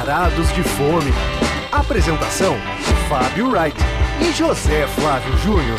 Varados 0.00 0.50
de 0.54 0.62
Fome. 0.62 1.12
Apresentação: 1.70 2.56
Fábio 3.06 3.50
Wright 3.50 3.76
e 4.26 4.32
José 4.32 4.86
Flávio 4.86 5.36
Júnior. 5.36 5.78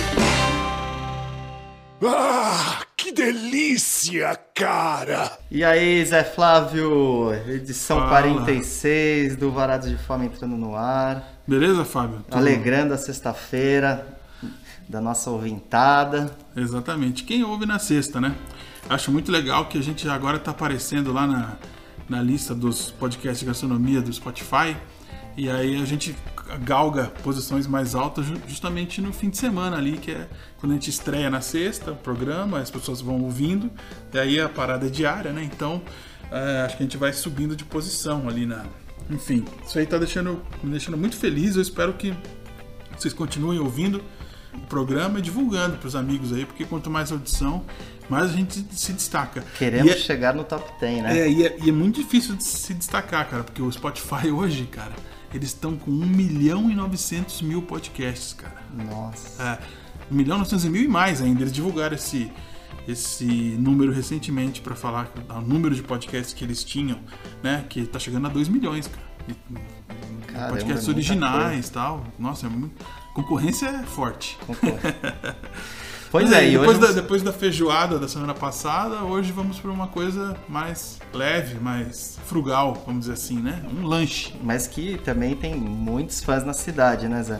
Ah, 2.05 2.81
que 2.95 3.11
delícia, 3.11 4.39
cara! 4.53 5.39
E 5.49 5.63
aí, 5.63 6.05
Zé 6.05 6.23
Flávio, 6.23 7.33
edição 7.47 7.97
Fala. 7.97 8.09
46 8.11 9.37
do 9.37 9.51
Varados 9.51 9.89
de 9.89 9.97
Fome 9.97 10.27
entrando 10.27 10.55
no 10.55 10.75
ar, 10.75 11.27
Beleza, 11.47 11.83
Fábio? 11.83 12.17
Tudo- 12.29 12.37
alegrando 12.37 12.93
a 12.93 12.99
sexta-feira 12.99 14.05
da 14.87 15.01
nossa 15.01 15.31
ouvintada. 15.31 16.31
Exatamente. 16.55 17.23
Quem 17.23 17.43
ouve 17.43 17.65
na 17.65 17.79
sexta, 17.79 18.21
né? 18.21 18.35
Acho 18.87 19.11
muito 19.11 19.31
legal 19.31 19.65
que 19.65 19.79
a 19.79 19.81
gente 19.81 20.07
agora 20.07 20.37
tá 20.37 20.51
aparecendo 20.51 21.11
lá 21.11 21.25
na, 21.25 21.53
na 22.11 22.21
lista 22.21 22.53
dos 22.53 22.91
podcasts 22.91 23.39
de 23.39 23.45
gastronomia 23.45 24.01
do 24.01 24.11
Spotify. 24.11 24.75
E 25.37 25.49
aí 25.49 25.81
a 25.81 25.85
gente 25.85 26.13
galga 26.65 27.05
posições 27.23 27.65
mais 27.65 27.95
altas 27.95 28.25
ju- 28.25 28.41
justamente 28.45 29.01
no 29.01 29.13
fim 29.13 29.29
de 29.29 29.37
semana 29.37 29.77
ali, 29.77 29.93
que 29.97 30.11
é 30.11 30.27
quando 30.57 30.73
a 30.73 30.75
gente 30.75 30.89
estreia 30.89 31.29
na 31.29 31.39
sexta 31.39 31.93
o 31.93 31.95
programa, 31.95 32.59
as 32.59 32.69
pessoas 32.69 32.99
vão 32.99 33.21
ouvindo, 33.21 33.71
e 34.13 34.19
aí 34.19 34.41
a 34.41 34.49
parada 34.49 34.87
é 34.87 34.89
diária, 34.89 35.31
né? 35.31 35.41
Então 35.41 35.81
é, 36.29 36.63
acho 36.65 36.75
que 36.75 36.83
a 36.83 36.85
gente 36.85 36.97
vai 36.97 37.13
subindo 37.13 37.55
de 37.55 37.63
posição 37.63 38.27
ali 38.27 38.45
na. 38.45 38.65
Enfim, 39.09 39.45
isso 39.65 39.79
aí 39.79 39.85
tá 39.85 39.97
deixando, 39.97 40.41
me 40.61 40.71
deixando 40.71 40.97
muito 40.97 41.15
feliz. 41.15 41.55
Eu 41.55 41.61
espero 41.61 41.93
que 41.93 42.13
vocês 42.97 43.13
continuem 43.13 43.57
ouvindo 43.59 44.01
o 44.53 44.59
programa 44.67 45.19
e 45.19 45.21
divulgando 45.21 45.77
para 45.77 45.87
os 45.87 45.95
amigos 45.95 46.33
aí, 46.33 46.45
porque 46.45 46.65
quanto 46.65 46.89
mais 46.89 47.11
audição, 47.11 47.63
mais 48.09 48.31
a 48.31 48.33
gente 48.33 48.65
se 48.71 48.93
destaca. 48.93 49.43
Queremos 49.57 49.91
é- 49.91 49.97
chegar 49.97 50.33
no 50.33 50.43
top 50.43 50.69
10, 50.79 51.03
né? 51.03 51.19
é, 51.19 51.29
e 51.29 51.45
é, 51.45 51.57
e 51.63 51.69
é 51.69 51.71
muito 51.71 52.01
difícil 52.01 52.35
de 52.35 52.43
se 52.43 52.73
destacar, 52.73 53.29
cara, 53.29 53.43
porque 53.43 53.61
o 53.61 53.71
Spotify 53.71 54.29
hoje, 54.31 54.65
cara, 54.65 54.93
eles 55.33 55.49
estão 55.49 55.77
com 55.77 55.89
1 55.89 55.93
milhão 55.93 56.69
e 56.69 56.75
900 56.75 57.41
mil 57.41 57.61
podcasts, 57.61 58.33
cara. 58.33 58.61
Nossa. 58.73 59.41
É, 59.41 59.57
1 60.11 60.15
milhão 60.15 60.35
e 60.35 60.39
900 60.39 60.65
mil 60.65 60.83
e 60.83 60.87
mais 60.87 61.21
ainda. 61.21 61.41
Eles 61.41 61.53
divulgaram 61.53 61.95
esse, 61.95 62.29
esse 62.85 63.25
número 63.57 63.93
recentemente 63.93 64.59
para 64.59 64.75
falar 64.75 65.09
o 65.29 65.41
número 65.41 65.73
de 65.73 65.81
podcasts 65.81 66.33
que 66.33 66.43
eles 66.43 66.63
tinham, 66.63 66.99
né? 67.41 67.65
Que 67.69 67.85
tá 67.85 67.97
chegando 67.97 68.27
a 68.27 68.29
2 68.29 68.49
milhões, 68.49 68.87
cara. 68.87 69.11
E, 69.29 70.31
Caramba, 70.31 70.49
podcasts 70.49 70.87
originais 70.87 71.67
e 71.67 71.71
tal. 71.71 72.05
Nossa, 72.19 72.47
é 72.47 72.49
muito... 72.49 72.75
concorrência 73.13 73.67
é 73.67 73.83
forte. 73.83 74.37
Pois 76.11 76.29
Mas 76.29 76.33
é, 76.39 76.49
e 76.49 76.51
depois, 76.57 76.77
hoje... 76.77 76.87
da, 76.87 76.91
depois 76.91 77.23
da 77.23 77.31
feijoada 77.31 77.97
da 77.97 78.05
semana 78.05 78.33
passada, 78.33 79.05
hoje 79.05 79.31
vamos 79.31 79.57
para 79.61 79.71
uma 79.71 79.87
coisa 79.87 80.35
mais 80.49 80.99
leve, 81.13 81.57
mais 81.57 82.19
frugal, 82.25 82.83
vamos 82.85 83.01
dizer 83.01 83.13
assim, 83.13 83.39
né? 83.39 83.63
Um 83.73 83.87
lanche. 83.87 84.35
Mas 84.43 84.67
que 84.67 84.97
também 85.05 85.37
tem 85.37 85.55
muitos 85.55 86.21
fãs 86.21 86.43
na 86.43 86.51
cidade, 86.51 87.07
né, 87.07 87.23
Zé? 87.23 87.39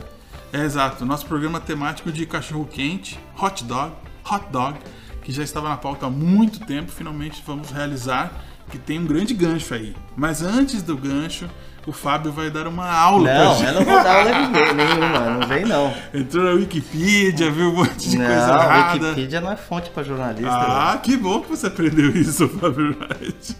É 0.54 0.62
exato, 0.64 1.04
nosso 1.04 1.26
programa 1.26 1.60
temático 1.60 2.10
de 2.10 2.24
cachorro 2.24 2.64
quente, 2.64 3.20
hot 3.38 3.62
dog, 3.64 3.92
hot 4.24 4.46
dog, 4.50 4.78
que 5.22 5.30
já 5.30 5.42
estava 5.42 5.68
na 5.68 5.76
pauta 5.76 6.06
há 6.06 6.10
muito 6.10 6.64
tempo, 6.64 6.90
finalmente 6.90 7.42
vamos 7.46 7.70
realizar, 7.70 8.42
que 8.70 8.78
tem 8.78 8.98
um 8.98 9.04
grande 9.04 9.34
gancho 9.34 9.74
aí. 9.74 9.94
Mas 10.16 10.40
antes 10.40 10.82
do 10.82 10.96
gancho, 10.96 11.46
o 11.86 11.92
Fábio 11.92 12.30
vai 12.32 12.48
dar 12.50 12.66
uma 12.68 12.88
aula 12.88 13.28
pra 13.28 13.44
Não, 13.44 13.54
gente. 13.56 13.66
eu 13.68 13.74
não 13.74 13.84
vou 13.84 14.02
dar 14.02 14.16
aula 14.18 14.38
ninguém- 14.46 14.74
nenhuma, 14.74 15.20
não 15.30 15.46
vem 15.48 15.64
não. 15.64 15.92
Entrou 16.14 16.44
na 16.44 16.50
Wikipedia, 16.52 17.50
viu 17.50 17.70
um 17.70 17.74
monte 17.74 18.08
de 18.10 18.16
coisa 18.16 18.46
Não, 18.46 18.62
errada. 18.62 18.92
Wikipedia 19.08 19.40
não 19.40 19.50
é 19.52 19.56
fonte 19.56 19.90
pra 19.90 20.02
jornalista. 20.02 20.48
Ah, 20.50 20.98
que 21.02 21.16
bom 21.16 21.40
que 21.40 21.48
você 21.50 21.66
aprendeu 21.66 22.10
isso, 22.16 22.48
Fábio 22.60 22.96
Wright. 23.00 23.56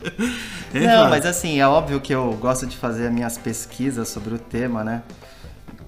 É, 0.73 0.81
Não, 0.81 0.89
Fábio? 0.97 1.11
mas 1.11 1.27
assim, 1.27 1.59
é 1.61 1.67
óbvio 1.67 2.01
que 2.01 2.15
eu 2.15 2.33
gosto 2.41 2.67
de 2.67 2.77
fazer 2.77 3.09
as 3.09 3.13
minhas 3.13 3.37
pesquisas 3.37 4.09
sobre 4.09 4.35
o 4.35 4.39
tema, 4.39 4.85
né? 4.85 5.03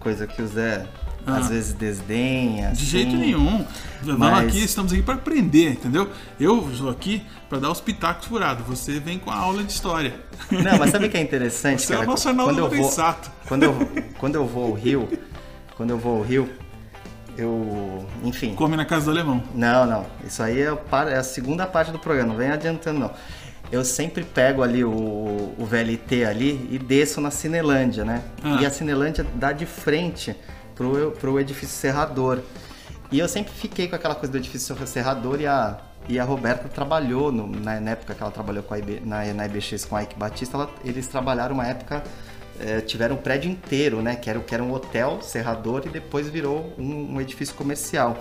Coisa 0.00 0.26
que 0.26 0.42
o 0.42 0.46
Zé 0.46 0.84
Ah. 1.26 1.38
às 1.38 1.48
vezes 1.48 1.72
desdenha. 1.72 2.68
De 2.68 2.72
assim. 2.72 2.84
jeito 2.84 3.16
nenhum. 3.16 3.64
Nós 4.02 4.18
Mas- 4.18 4.48
aqui 4.48 4.64
estamos 4.64 4.92
aqui 4.92 5.02
para 5.02 5.14
aprender, 5.14 5.70
entendeu? 5.70 6.10
Eu 6.38 6.68
estou 6.70 6.90
aqui 6.90 7.22
para 7.48 7.58
dar 7.58 7.70
os 7.70 7.80
pitacos 7.80 8.26
furados. 8.26 8.66
Você 8.66 9.00
vem 9.00 9.18
com 9.18 9.30
a 9.30 9.36
aula 9.36 9.62
de 9.62 9.72
história. 9.72 10.14
Não, 10.50 10.78
mas 10.78 10.90
sabe 10.90 11.06
o 11.06 11.10
que 11.10 11.16
é 11.16 11.20
interessante, 11.22 11.82
Você 11.82 11.92
é 11.92 11.96
cara? 11.96 12.08
o 12.08 12.10
nosso 12.10 12.24
quando 12.34 12.58
eu 12.58 12.68
vou, 12.68 12.78
Lorenzato. 12.78 13.30
quando 13.46 13.62
eu 13.62 13.74
quando 14.18 14.34
eu 14.34 14.46
vou 14.46 14.64
ao 14.66 14.72
Rio, 14.72 15.08
quando 15.76 15.90
eu 15.90 15.98
vou 15.98 16.18
ao 16.18 16.22
Rio, 16.22 16.48
eu, 17.36 18.06
enfim, 18.22 18.54
Come 18.54 18.76
na 18.76 18.84
casa 18.84 19.06
do 19.06 19.10
alemão. 19.10 19.42
Não, 19.54 19.86
não. 19.86 20.06
Isso 20.24 20.42
aí 20.42 20.60
é, 20.60 20.76
é 21.10 21.16
a 21.16 21.22
segunda 21.22 21.66
parte 21.66 21.90
do 21.90 21.98
programa, 21.98 22.28
não 22.28 22.36
vem 22.36 22.50
adiantando 22.50 22.98
não. 23.00 23.10
Eu 23.72 23.84
sempre 23.84 24.22
pego 24.22 24.62
ali 24.62 24.84
o, 24.84 24.90
o 25.58 25.66
VLT 25.66 26.24
ali 26.24 26.68
e 26.70 26.78
desço 26.78 27.20
na 27.20 27.30
Cinelândia, 27.30 28.04
né? 28.04 28.22
Ah. 28.42 28.58
E 28.60 28.66
a 28.66 28.70
Cinelândia 28.70 29.26
dá 29.34 29.52
de 29.52 29.66
frente 29.66 30.36
pro, 30.74 31.12
pro 31.12 31.38
edifício 31.40 31.76
Serrador. 31.76 32.40
E 33.12 33.18
eu 33.18 33.28
sempre 33.28 33.52
fiquei 33.52 33.86
com 33.88 33.94
aquela 33.96 34.14
coisa 34.14 34.32
do 34.32 34.38
edifício 34.38 34.74
Serrador 34.86 35.40
e 35.40 35.46
a, 35.46 35.78
e 36.08 36.18
a 36.18 36.24
Roberta 36.24 36.68
trabalhou, 36.68 37.30
no- 37.30 37.46
na, 37.46 37.80
na 37.80 37.90
época 37.92 38.14
que 38.14 38.22
ela 38.22 38.32
trabalhou 38.32 38.62
com 38.62 38.74
IB, 38.76 39.00
na, 39.04 39.24
na 39.32 39.46
IBX 39.46 39.84
com 39.84 39.96
a 39.96 40.02
Ike 40.02 40.16
Batista, 40.18 40.56
ela- 40.56 40.70
eles 40.84 41.06
trabalharam 41.06 41.54
uma 41.54 41.66
época 41.66 42.02
é, 42.60 42.80
tiveram 42.80 43.16
um 43.16 43.18
prédio 43.18 43.50
inteiro, 43.50 44.00
né? 44.00 44.14
Que 44.14 44.30
era, 44.30 44.38
que 44.38 44.54
era 44.54 44.62
um 44.62 44.72
hotel, 44.72 45.18
serrador, 45.22 45.82
e 45.86 45.88
depois 45.88 46.28
virou 46.28 46.72
um, 46.78 47.14
um 47.14 47.20
edifício 47.20 47.52
comercial. 47.54 48.16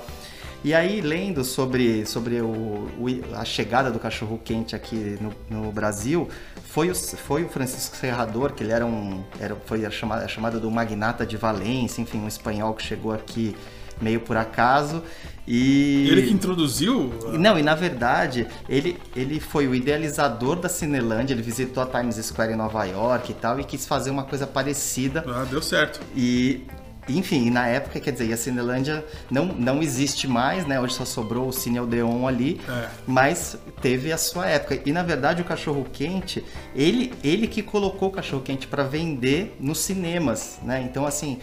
E 0.64 0.74
aí, 0.74 1.02
lendo 1.02 1.44
sobre, 1.44 2.06
sobre 2.06 2.40
o, 2.42 2.48
o- 2.48 3.36
a 3.36 3.44
chegada 3.44 3.92
do 3.92 4.00
cachorro 4.00 4.40
quente 4.44 4.76
aqui 4.76 5.18
no, 5.20 5.34
no 5.64 5.72
Brasil, 5.72 6.30
foi 6.70 6.90
o, 6.90 6.96
foi 6.96 7.44
o 7.44 7.50
Francisco 7.50 7.98
Serrador, 7.98 8.54
que 8.54 8.64
ele 8.64 8.72
era 8.72 8.86
um. 8.86 9.24
Era, 9.40 9.56
foi 9.66 9.86
a 9.86 9.92
chamada, 9.92 10.24
a 10.24 10.28
chamada 10.28 10.60
do 10.60 10.72
magnata 10.72 11.26
de 11.26 11.36
Valência, 11.36 12.02
enfim, 12.02 12.20
um 12.20 12.28
espanhol 12.28 12.74
que 12.74 12.84
chegou 12.84 13.12
aqui 13.14 13.56
meio 14.02 14.22
por 14.22 14.38
acaso. 14.38 15.04
E. 15.46 16.08
Ele 16.10 16.22
que 16.24 16.34
introduziu. 16.34 17.14
Não, 17.38 17.60
e 17.60 17.62
na 17.62 17.76
verdade, 17.76 18.48
ele, 18.70 18.98
ele 19.16 19.42
foi 19.42 19.68
o 19.68 19.76
idealizador 19.76 20.56
da 20.56 20.70
Cinelândia, 20.70 21.34
ele 21.34 21.42
visitou 21.42 21.84
a 21.84 21.86
Times 21.86 22.16
Square 22.26 22.54
em 22.54 22.56
Nova 22.56 22.86
York 22.86 23.32
e 23.32 23.36
tal, 23.36 23.60
e 23.60 23.66
quis 23.66 23.86
fazer 23.86 24.10
uma 24.12 24.24
coisa 24.24 24.48
parecida. 24.48 25.26
Ah, 25.28 25.46
deu 25.50 25.62
certo. 25.62 26.00
E, 26.16 26.64
enfim, 27.10 27.50
na 27.50 27.68
época, 27.68 28.00
quer 28.00 28.12
dizer, 28.12 28.28
e 28.28 28.34
a 28.34 28.38
Cinelândia 28.38 29.04
não, 29.30 29.46
não 29.48 29.82
existe 29.82 30.28
mais, 30.28 30.66
né? 30.66 30.80
Hoje 30.80 30.94
só 30.96 31.06
sobrou 31.06 31.48
o 31.48 31.52
Cine 31.54 31.80
Odeon 31.80 32.28
ali, 32.28 32.60
É. 32.68 32.88
mas 33.08 33.58
teve 33.82 34.12
a 34.12 34.18
sua 34.18 34.48
época. 34.48 34.80
E 34.86 34.92
na 34.92 35.04
verdade, 35.04 35.42
o 35.42 35.46
cachorro 35.46 35.86
quente, 35.92 36.44
ele, 36.76 37.14
ele 37.24 37.48
que 37.48 37.62
colocou 37.62 38.10
o 38.10 38.12
cachorro 38.12 38.42
quente 38.42 38.68
para 38.68 38.84
vender 38.84 39.56
nos 39.60 39.80
cinemas, 39.80 40.60
né? 40.64 40.82
Então, 40.82 41.06
assim. 41.06 41.40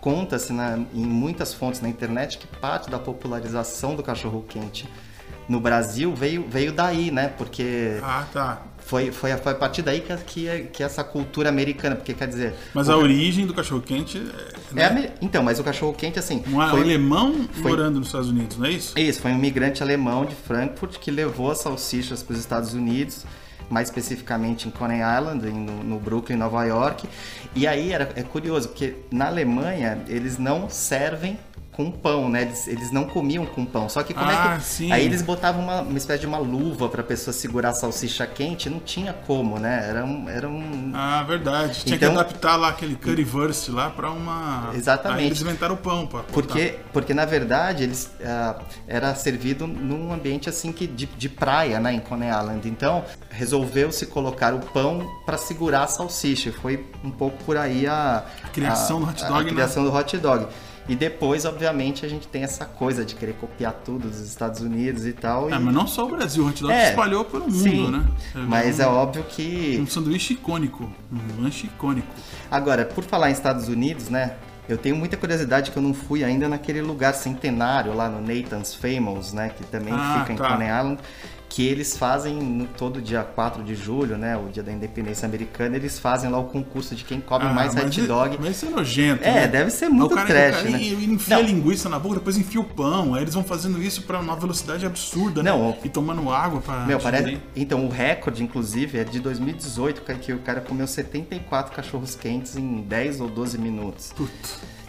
Conta-se 0.00 0.52
na- 0.52 0.80
em 0.92 1.06
muitas 1.06 1.54
fontes 1.54 1.80
na 1.80 1.88
internet 1.88 2.36
que 2.36 2.46
parte 2.58 2.90
da 2.90 2.98
popularização 2.98 3.94
do 3.94 4.02
cachorro 4.02 4.44
quente 4.48 4.88
no 5.48 5.60
Brasil 5.60 6.12
veio, 6.12 6.44
veio 6.48 6.72
daí, 6.72 7.12
né? 7.12 7.28
Porque 7.38 8.00
Ah, 8.02 8.26
tá. 8.32 8.62
Foi, 8.84 9.10
foi, 9.12 9.32
a- 9.32 9.38
foi 9.38 9.52
a 9.52 9.54
partir 9.54 9.82
daí 9.82 10.00
que, 10.00 10.14
que, 10.26 10.62
que 10.72 10.82
essa 10.82 11.02
cultura 11.02 11.48
americana, 11.48 11.96
porque 11.96 12.12
quer 12.14 12.28
dizer. 12.28 12.54
Mas 12.74 12.88
o 12.88 12.92
a 12.92 12.96
origem 12.96 13.46
do 13.46 13.54
cachorro 13.54 13.80
quente 13.80 14.18
é 14.18 14.74
né? 14.74 14.86
ame- 14.86 15.10
Então, 15.20 15.42
mas 15.42 15.58
o 15.58 15.64
cachorro 15.64 15.92
quente, 15.94 16.18
assim. 16.18 16.42
um 16.48 16.60
foi- 16.70 16.80
alemão 16.80 17.48
foi- 17.52 17.70
morando 17.70 17.98
nos 17.98 18.08
Estados 18.08 18.28
Unidos, 18.28 18.56
não 18.58 18.66
é 18.66 18.70
isso? 18.70 18.98
Isso, 18.98 19.20
foi 19.20 19.30
um 19.32 19.36
imigrante 19.36 19.82
alemão 19.82 20.24
de 20.24 20.34
Frankfurt 20.34 20.98
que 20.98 21.10
levou 21.10 21.50
as 21.50 21.58
salsichas 21.58 22.22
para 22.22 22.34
os 22.34 22.38
Estados 22.40 22.74
Unidos, 22.74 23.24
mais 23.70 23.88
especificamente 23.88 24.68
em 24.68 24.70
Coney 24.70 24.98
Island, 25.00 25.46
em- 25.48 25.52
no, 25.52 25.82
no 25.82 25.98
Brooklyn, 25.98 26.36
Nova 26.36 26.62
York. 26.64 27.08
E 27.54 27.66
aí 27.66 27.92
era, 27.92 28.10
é 28.16 28.22
curioso, 28.22 28.68
porque 28.68 28.94
na 29.10 29.26
Alemanha 29.28 30.02
eles 30.08 30.36
não 30.38 30.68
servem 30.68 31.38
com 31.72 31.90
pão, 31.90 32.28
né? 32.28 32.42
Eles, 32.42 32.68
eles 32.68 32.90
não 32.92 33.04
comiam 33.04 33.46
com 33.46 33.64
pão. 33.64 33.88
Só 33.88 34.02
que 34.02 34.12
como 34.12 34.28
Ah, 34.30 34.54
é 34.54 34.58
que. 34.58 34.64
sim. 34.64 34.92
Aí 34.92 35.04
eles 35.06 35.22
botavam 35.22 35.62
uma, 35.62 35.80
uma 35.80 35.96
espécie 35.96 36.20
de 36.20 36.26
uma 36.26 36.36
luva 36.36 36.86
para 36.88 37.00
a 37.00 37.04
pessoa 37.04 37.32
segurar 37.32 37.70
a 37.70 37.74
salsicha 37.74 38.26
quente, 38.26 38.68
não 38.68 38.78
tinha 38.78 39.12
como, 39.12 39.58
né? 39.58 39.86
Era 39.88 40.04
um. 40.04 40.28
Era 40.28 40.48
um 40.48 40.92
Ah, 40.94 41.22
verdade. 41.22 41.80
Tinha 41.84 41.96
Então- 41.96 42.12
que 42.12 42.20
adaptar 42.20 42.56
lá 42.56 42.68
aquele 42.68 42.94
currywurst 42.94 43.70
lá 43.70 43.88
pra 43.88 44.10
uma. 44.10 44.70
Exatamente. 44.74 45.20
Aí 45.20 45.26
eles 45.26 45.40
inventaram 45.40 45.74
o 45.74 45.78
pão, 45.78 46.06
pra 46.06 46.20
botar. 46.20 46.32
Porque, 46.34 46.78
porque 46.92 47.14
na 47.14 47.24
verdade 47.24 47.84
eles 47.84 48.10
ah, 48.22 48.56
era 48.86 49.14
servido 49.14 49.66
num 49.66 50.12
ambiente 50.12 50.50
assim 50.50 50.72
que 50.72 50.86
de, 50.86 51.06
de 51.06 51.28
praia, 51.30 51.80
né, 51.80 51.94
em 51.94 52.00
Coney 52.00 52.28
Island. 52.28 52.68
Então 52.68 53.02
resolveu-se 53.30 54.04
colocar 54.06 54.52
o 54.54 54.58
pão 54.60 55.10
para 55.24 55.38
segurar 55.38 55.84
a 55.84 55.86
salsicha. 55.86 56.52
Foi 56.52 56.86
um 57.02 57.10
pouco 57.10 57.42
por 57.44 57.56
aí 57.56 57.86
a, 57.86 58.24
A 58.44 58.48
criação 58.48 59.00
do 59.00 59.06
hot 59.08 59.24
a- 59.24 59.28
dog, 59.28 59.40
A, 59.40 59.44
né? 59.44 59.50
criação 59.52 59.84
do 59.84 59.94
hot 59.94 60.18
dog. 60.18 60.46
E 60.88 60.96
depois, 60.96 61.44
obviamente, 61.44 62.04
a 62.04 62.08
gente 62.08 62.26
tem 62.26 62.42
essa 62.42 62.64
coisa 62.64 63.04
de 63.04 63.14
querer 63.14 63.34
copiar 63.34 63.72
tudo 63.84 64.08
dos 64.08 64.18
Estados 64.20 64.60
Unidos 64.60 65.06
e 65.06 65.12
tal. 65.12 65.46
Ah, 65.52 65.56
e... 65.56 65.58
mas 65.60 65.74
não 65.74 65.86
só 65.86 66.04
o 66.06 66.08
Brasil, 66.08 66.44
o 66.44 66.48
hot 66.48 66.60
dog 66.60 66.72
É, 66.72 66.90
espalhou 66.90 67.24
pelo 67.24 67.44
mundo, 67.44 67.54
Sim, 67.56 67.90
né? 67.90 68.04
mas 68.48 68.80
um, 68.80 68.82
é 68.82 68.86
óbvio 68.86 69.24
que 69.28 69.78
um 69.80 69.86
sanduíche 69.86 70.34
icônico, 70.34 70.90
um 71.12 71.42
lanche 71.42 71.66
icônico. 71.66 72.08
Agora, 72.50 72.84
por 72.84 73.04
falar 73.04 73.30
em 73.30 73.32
Estados 73.32 73.68
Unidos, 73.68 74.08
né? 74.08 74.34
Eu 74.68 74.78
tenho 74.78 74.94
muita 74.94 75.16
curiosidade 75.16 75.72
que 75.72 75.76
eu 75.76 75.82
não 75.82 75.92
fui 75.92 76.22
ainda 76.22 76.48
naquele 76.48 76.80
lugar 76.80 77.14
centenário 77.14 77.92
lá 77.94 78.08
no 78.08 78.20
Nathan's 78.20 78.74
Famous, 78.74 79.32
né? 79.32 79.50
Que 79.50 79.64
também 79.64 79.92
Ah, 79.92 80.20
fica 80.20 80.32
em 80.32 80.36
tá. 80.36 80.48
Coney 80.52 80.68
Island. 80.68 80.98
Que 81.54 81.66
eles 81.66 81.98
fazem 81.98 82.34
no 82.36 82.64
todo 82.66 82.98
dia 83.02 83.22
4 83.22 83.62
de 83.62 83.74
julho, 83.74 84.16
né, 84.16 84.38
o 84.38 84.48
dia 84.48 84.62
da 84.62 84.72
independência 84.72 85.26
americana, 85.26 85.76
eles 85.76 85.98
fazem 85.98 86.30
lá 86.30 86.38
o 86.38 86.44
concurso 86.44 86.94
de 86.94 87.04
quem 87.04 87.20
come 87.20 87.44
Ah, 87.44 87.52
mais 87.52 87.76
hot 87.76 88.00
é- 88.00 88.04
dog. 88.06 88.38
Mas 88.40 88.56
isso 88.56 88.64
é 88.66 88.70
nojento. 88.70 89.22
É, 89.22 89.32
né? 89.34 89.48
deve 89.48 89.70
ser 89.70 89.90
muito 89.90 90.12
o 90.12 90.14
cara, 90.14 90.26
trash, 90.26 90.60
o 90.60 90.64
cara 90.64 90.70
né? 90.70 90.82
enfia 90.82 91.36
Não. 91.36 91.44
a 91.44 91.46
linguiça 91.46 91.90
na 91.90 91.98
boca, 91.98 92.14
depois 92.14 92.38
enfia 92.38 92.58
o 92.58 92.64
pão. 92.64 93.12
Aí 93.14 93.20
eles 93.22 93.34
vão 93.34 93.44
fazendo 93.44 93.82
isso 93.82 94.00
pra 94.04 94.18
uma 94.18 94.34
velocidade 94.34 94.86
absurda, 94.86 95.42
Não, 95.42 95.68
né? 95.72 95.78
E 95.84 95.90
tomando 95.90 96.30
água 96.30 96.62
pra. 96.62 96.86
Meu, 96.86 96.98
parece. 96.98 97.38
Então, 97.54 97.84
o 97.84 97.90
recorde, 97.90 98.42
inclusive, 98.42 98.98
é 98.98 99.04
de 99.04 99.20
2018, 99.20 100.00
que- 100.00 100.14
que 100.14 100.32
o 100.32 100.38
cara 100.38 100.62
comeu 100.62 100.86
74 100.86 101.76
cachorros 101.76 102.14
quentes 102.14 102.56
em 102.56 102.80
10 102.80 103.20
ou 103.20 103.28
12 103.28 103.58
minutos. 103.58 104.10
Puta. 104.16 104.32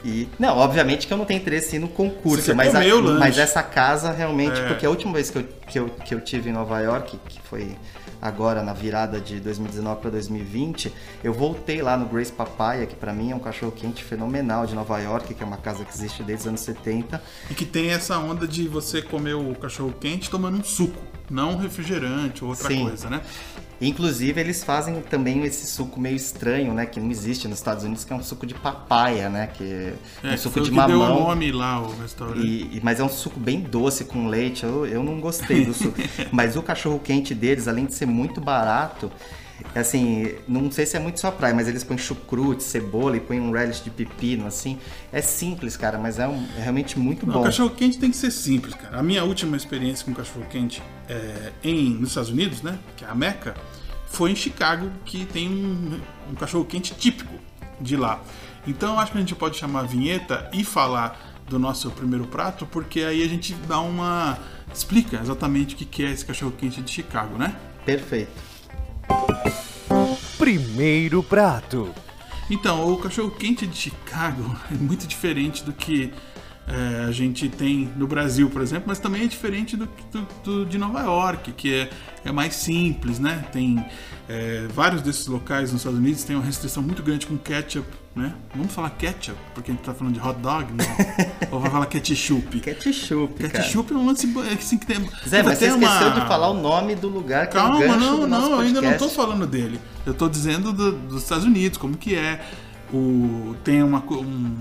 E, 0.04 0.28
não, 0.38 0.58
obviamente 0.58 1.08
que 1.08 1.14
eu 1.14 1.18
não 1.18 1.26
tenho 1.26 1.40
interesse 1.40 1.74
em 1.76 1.80
ir 1.80 1.80
no 1.80 1.88
concurso, 1.88 2.44
Você 2.44 2.54
mas, 2.54 2.76
a- 2.76 2.82
mas 3.20 3.38
essa 3.38 3.64
casa 3.64 4.12
realmente, 4.12 4.60
É. 4.60 4.68
porque 4.68 4.86
a 4.86 4.90
última 4.90 5.14
vez 5.14 5.30
que 5.30 5.38
eu, 5.38 5.44
que, 5.68 5.80
eu, 5.80 5.90
que 5.90 6.14
eu 6.14 6.20
tive 6.20 6.50
em 6.50 6.54
Nova 6.54 6.80
York, 6.82 7.18
que 7.30 7.40
foi 7.42 7.76
agora 8.22 8.64
na 8.64 8.72
virada 8.74 9.20
de 9.20 9.40
2019 9.40 10.00
para 10.02 10.10
2020, 10.12 10.94
eu 11.24 11.34
voltei 11.34 11.82
lá 11.82 11.96
no 11.98 12.06
Grace 12.06 12.32
Papaya, 12.32 12.86
que 12.86 12.96
pra 12.96 13.14
mim 13.14 13.32
é 13.32 13.36
um 13.36 13.40
cachorro 13.40 13.72
quente 13.72 14.04
fenomenal 14.04 14.66
de 14.66 14.76
Nova 14.76 14.98
York, 15.00 15.34
que 15.34 15.44
é 15.44 15.46
uma 15.46 15.58
casa 15.58 15.84
que 15.86 15.94
existe 15.94 16.22
desde 16.24 16.44
os 16.44 16.48
anos 16.48 16.62
70. 16.62 17.22
E 17.50 17.54
que 17.54 17.66
tem 17.66 17.92
essa 17.92 18.18
onda 18.18 18.48
de 18.48 18.68
você 18.68 19.02
comer 19.02 19.34
o 19.36 19.54
cachorro 19.56 19.94
quente 20.00 20.30
tomando 20.30 20.58
um 20.58 20.64
suco, 20.64 21.02
não 21.30 21.58
refrigerante 21.58 22.44
ou 22.44 22.50
outra 22.52 22.68
Sim. 22.68 22.84
coisa, 22.84 23.10
né? 23.10 23.22
Inclusive, 23.81 24.40
eles 24.40 24.64
fazem 24.64 25.02
também 25.02 25.44
esse 25.44 25.68
suco 25.68 26.00
meio 26.00 26.16
estranho, 26.16 26.74
né? 26.74 26.86
Que 26.86 27.00
não 27.00 27.10
existe 27.12 27.48
nos 27.48 27.58
Estados 27.58 27.84
Unidos, 27.84 28.06
que 28.06 28.14
é 28.14 28.16
um 28.16 28.24
suco 28.24 28.46
de 28.46 28.54
papaya, 28.54 29.30
né? 29.30 29.48
Que 29.48 29.94
é 30.24 30.34
um 30.34 30.38
suco 30.38 30.62
de 30.62 30.70
que 30.70 30.75
deu 30.75 30.98
o 30.98 31.00
mamão. 31.00 31.20
nome 31.28 31.52
lá, 31.52 31.81
o 31.81 31.94
restaurante. 32.00 32.46
E- 32.46 32.80
mas 32.84 33.00
é 33.00 33.04
um 33.04 33.10
suco 33.10 33.40
bem 33.40 33.60
doce 33.62 34.06
com 34.06 34.28
leite. 34.28 34.64
Eu, 34.64 34.86
eu 34.86 35.04
não 35.04 35.20
gostei 35.20 35.66
do 35.66 35.74
suco. 35.74 35.98
mas 36.31 36.56
o 36.56 36.62
cachorro 36.62 37.00
quente 37.00 37.34
deles, 37.36 37.68
além 37.68 37.86
de 37.86 37.94
ser 37.94 38.06
muito 38.06 38.40
barato, 38.40 39.12
assim, 39.76 40.34
não 40.48 40.72
sei 40.72 40.86
se 40.86 40.96
é 40.98 41.00
muito 41.00 41.20
sua 41.20 41.32
praia, 41.32 41.54
mas 41.54 41.68
eles 41.68 41.84
põem 41.84 41.98
chucrute, 41.98 42.64
cebola 42.64 43.18
e 43.18 43.20
põem 43.20 43.40
um 43.40 43.52
relish 43.52 43.84
de 43.84 43.90
pepino, 43.90 44.46
assim. 44.48 44.78
É 45.12 45.22
simples, 45.22 45.76
cara, 45.78 45.98
mas 45.98 46.20
é, 46.20 46.28
um- 46.28 46.46
é 46.58 46.62
realmente 46.62 46.98
muito 47.00 47.26
Não, 47.26 47.34
bom. 47.36 47.42
o 47.42 47.44
cachorro 47.44 47.70
quente 47.72 47.98
tem 47.98 48.12
que 48.12 48.18
ser 48.18 48.32
simples, 48.32 48.74
cara. 48.76 49.00
A 49.00 49.04
minha 49.04 49.24
última 49.24 49.56
experiência 49.58 50.06
com 50.06 50.14
cachorro 50.14 50.46
quente 50.50 50.82
é, 51.10 51.52
em, 51.64 51.90
nos 51.92 52.10
Estados 52.10 52.30
Unidos, 52.30 52.62
né? 52.62 52.78
Que 52.98 53.06
é 53.06 53.08
a 53.08 53.16
Meca, 53.16 53.56
foi 54.08 54.32
em 54.32 54.36
Chicago, 54.36 54.92
que 55.06 55.26
tem 55.26 55.50
um, 55.50 56.00
um 56.32 56.36
cachorro 56.36 56.66
quente 56.66 56.94
típico 56.94 57.34
de 57.82 57.96
lá. 57.96 58.22
Então 58.68 58.94
eu 58.94 59.00
acho 59.00 59.12
que 59.12 59.18
a 59.18 59.22
gente 59.22 59.36
pode 59.36 59.58
chamar 59.58 59.82
a 59.82 59.84
vinheta 59.84 60.50
e 60.54 60.64
falar 60.64 61.20
do 61.50 61.60
nosso 61.60 61.92
primeiro 61.92 62.26
prato, 62.26 62.66
porque 62.66 63.02
aí 63.02 63.22
a 63.22 63.28
gente 63.28 63.54
dá 63.68 63.80
uma. 63.80 64.38
explica 64.74 65.20
exatamente 65.22 65.76
o 65.76 65.78
que 65.78 65.84
que 65.86 66.04
é 66.06 66.12
esse 66.12 66.24
cachorro 66.26 66.54
quente 66.58 66.82
de 66.82 66.90
Chicago, 66.90 67.38
né? 67.38 67.56
Perfeito. 67.86 68.32
Primeiro 70.38 71.24
prato. 71.24 71.94
Então, 72.50 72.92
o 72.92 72.98
cachorro 72.98 73.32
quente 73.32 73.66
de 73.66 73.76
Chicago 73.76 74.56
é 74.72 74.76
muito 74.76 75.08
diferente 75.08 75.64
do 75.64 75.72
que 75.72 76.14
é, 76.68 77.06
a 77.07 77.12
gente 77.12 77.50
tem 77.50 77.89
no 77.98 78.07
Brasil, 78.07 78.50
por 78.50 78.62
exemplo, 78.62 78.86
mas 78.88 78.98
também 79.00 79.24
é 79.24 79.27
diferente 79.27 79.75
do, 79.75 79.88
do- 80.12 80.27
do 80.44 80.65
de 80.65 80.77
Nova 80.77 81.01
York, 81.01 81.51
que 81.51 81.74
é, 81.74 81.89
é 82.24 82.31
mais 82.31 82.56
simples, 82.56 83.19
né? 83.19 83.44
Tem 83.51 83.86
é, 84.30 84.65
vários 84.74 85.01
desses 85.01 85.27
locais 85.27 85.71
nos 85.74 85.81
Estados 85.81 86.00
Unidos 86.00 86.24
têm 86.24 86.36
uma 86.38 86.45
restrição 86.45 86.81
muito 86.81 87.04
grande 87.04 87.25
com 87.27 87.38
ketchup, 87.38 87.86
né? 88.15 88.33
Vamos 88.56 88.74
falar 88.74 88.92
ketchup, 88.92 89.38
porque 89.54 89.71
a 89.71 89.74
gente 89.74 89.83
tá 89.83 89.94
falando 89.94 90.13
de 90.13 90.21
hot 90.25 90.39
dog, 90.39 90.68
não? 90.71 90.86
Ou 91.51 91.60
vai 91.60 91.69
falar 91.69 91.86
ketchup? 91.88 92.60
Ketchup, 92.62 93.33
cara. 93.50 93.63
Ketchup 93.66 93.94
é 93.94 93.98
um 93.98 94.06
lance 94.06 94.25
é 94.50 94.54
assim, 94.54 94.77
que 94.77 94.86
tem. 94.86 94.98
Zé, 95.27 95.44
mas 95.44 95.57
você 95.57 95.66
tem 95.69 95.74
esqueceu 95.77 96.07
uma- 96.07 96.19
de 96.21 96.27
falar 96.27 96.50
o 96.50 96.54
nome 96.54 96.95
do 96.95 97.09
lugar 97.09 97.48
que 97.50 97.57
é 97.57 97.59
Calma, 97.59 97.80
gancho 97.80 98.00
não, 98.00 98.19
do 98.21 98.27
nosso 98.27 98.50
não, 98.50 98.56
eu 98.56 98.59
ainda 98.62 98.81
não 98.81 98.98
tô 98.98 99.09
falando 99.09 99.45
dele. 99.45 99.81
Eu 100.06 100.13
tô 100.13 100.30
dizendo 100.30 100.71
do- 100.71 100.94
dos 100.94 101.24
Estados 101.24 101.44
Unidos, 101.44 101.77
como 101.77 101.98
que 101.98 102.16
é. 102.16 102.39
O, 102.94 103.56
tem 103.66 103.81
uma, 103.83 104.00
um- 104.12 104.56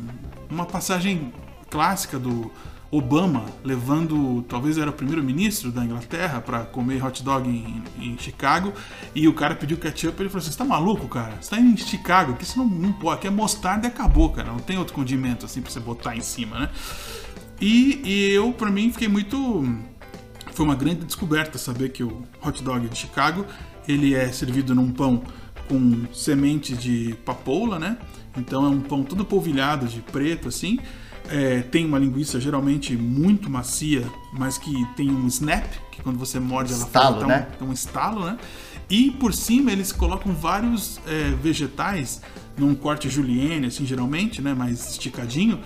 uma 0.50 0.64
passagem 0.66 1.32
clássica 1.72 2.19
do 2.19 2.52
Obama 2.90 3.46
levando, 3.64 4.44
talvez 4.46 4.76
era 4.76 4.90
o 4.90 4.92
primeiro-ministro 4.92 5.72
da 5.72 5.82
Inglaterra 5.82 6.42
para 6.42 6.60
comer 6.64 7.02
hot 7.02 7.22
dog 7.22 7.48
em, 7.48 7.82
em 7.98 8.19
Chicago 8.19 8.74
e 9.14 9.26
o 9.26 9.32
cara 9.32 9.54
pediu 9.54 9.78
ketchup 9.78 10.20
ele 10.20 10.28
falou 10.28 10.42
assim, 10.42 10.52
você 10.52 10.58
tá 10.58 10.64
maluco, 10.66 11.08
cara? 11.08 11.38
Você 11.40 11.48
tá 11.48 11.58
em 11.58 11.74
Chicago, 11.74 12.34
que 12.34 12.44
isso 12.44 12.58
não, 12.58 12.66
não 12.66 12.92
pode, 12.92 13.16
aqui 13.16 13.26
é 13.26 13.30
mostarda 13.30 13.86
e 13.86 13.88
acabou, 13.88 14.28
cara. 14.28 14.52
Não 14.52 14.58
tem 14.58 14.76
outro 14.76 14.92
condimento 14.92 15.46
assim 15.46 15.62
pra 15.62 15.70
você 15.70 15.80
botar 15.80 16.14
em 16.14 16.20
cima, 16.20 16.60
né? 16.60 16.70
E, 17.58 18.02
e 18.04 18.30
eu, 18.32 18.52
pra 18.52 18.70
mim, 18.70 18.92
fiquei 18.92 19.08
muito 19.08 19.64
foi 20.52 20.66
uma 20.66 20.74
grande 20.74 21.06
descoberta 21.06 21.56
saber 21.56 21.88
que 21.88 22.04
o 22.04 22.22
hot 22.44 22.62
dog 22.62 22.86
de 22.86 22.98
Chicago 22.98 23.46
ele 23.88 24.14
é 24.14 24.30
servido 24.30 24.74
num 24.74 24.92
pão 24.92 25.22
com 25.66 26.04
semente 26.12 26.76
de 26.76 27.16
papoula, 27.24 27.78
né? 27.78 27.96
Então 28.36 28.66
é 28.66 28.69
um 28.69 28.80
pão 28.80 29.02
todo 29.02 29.24
polvilhado 29.24 29.86
de 29.86 30.02
preto 30.02 30.48
assim. 30.48 30.78
É, 31.34 31.62
tem 31.62 31.87
uma 31.87 31.99
linguiça 31.99 32.38
geralmente 32.38 32.94
muito 32.94 33.49
macia, 33.49 34.05
mas 34.34 34.58
que 34.58 34.87
tem 34.94 35.11
um 35.11 35.26
snap, 35.29 35.64
que 35.90 36.02
quando 36.02 36.19
você 36.19 36.38
morde 36.38 36.75
ela 36.75 36.84
Estalo, 36.84 37.26
né? 37.26 37.49
um, 37.58 37.64
um 37.67 37.73
estalo, 37.73 38.26
né? 38.26 38.38
E 38.90 39.11
por 39.12 39.32
cima 39.32 39.73
eles 39.73 39.93
colocam 39.93 40.34
vários 40.34 41.00
é, 41.06 41.31
vegetais 41.43 42.20
num 42.55 42.75
corte 42.75 43.08
julienne, 43.08 43.69
assim, 43.69 43.87
geralmente, 43.87 44.43
né? 44.43 44.52
Mais 44.52 44.90
esticadinho 44.90 45.58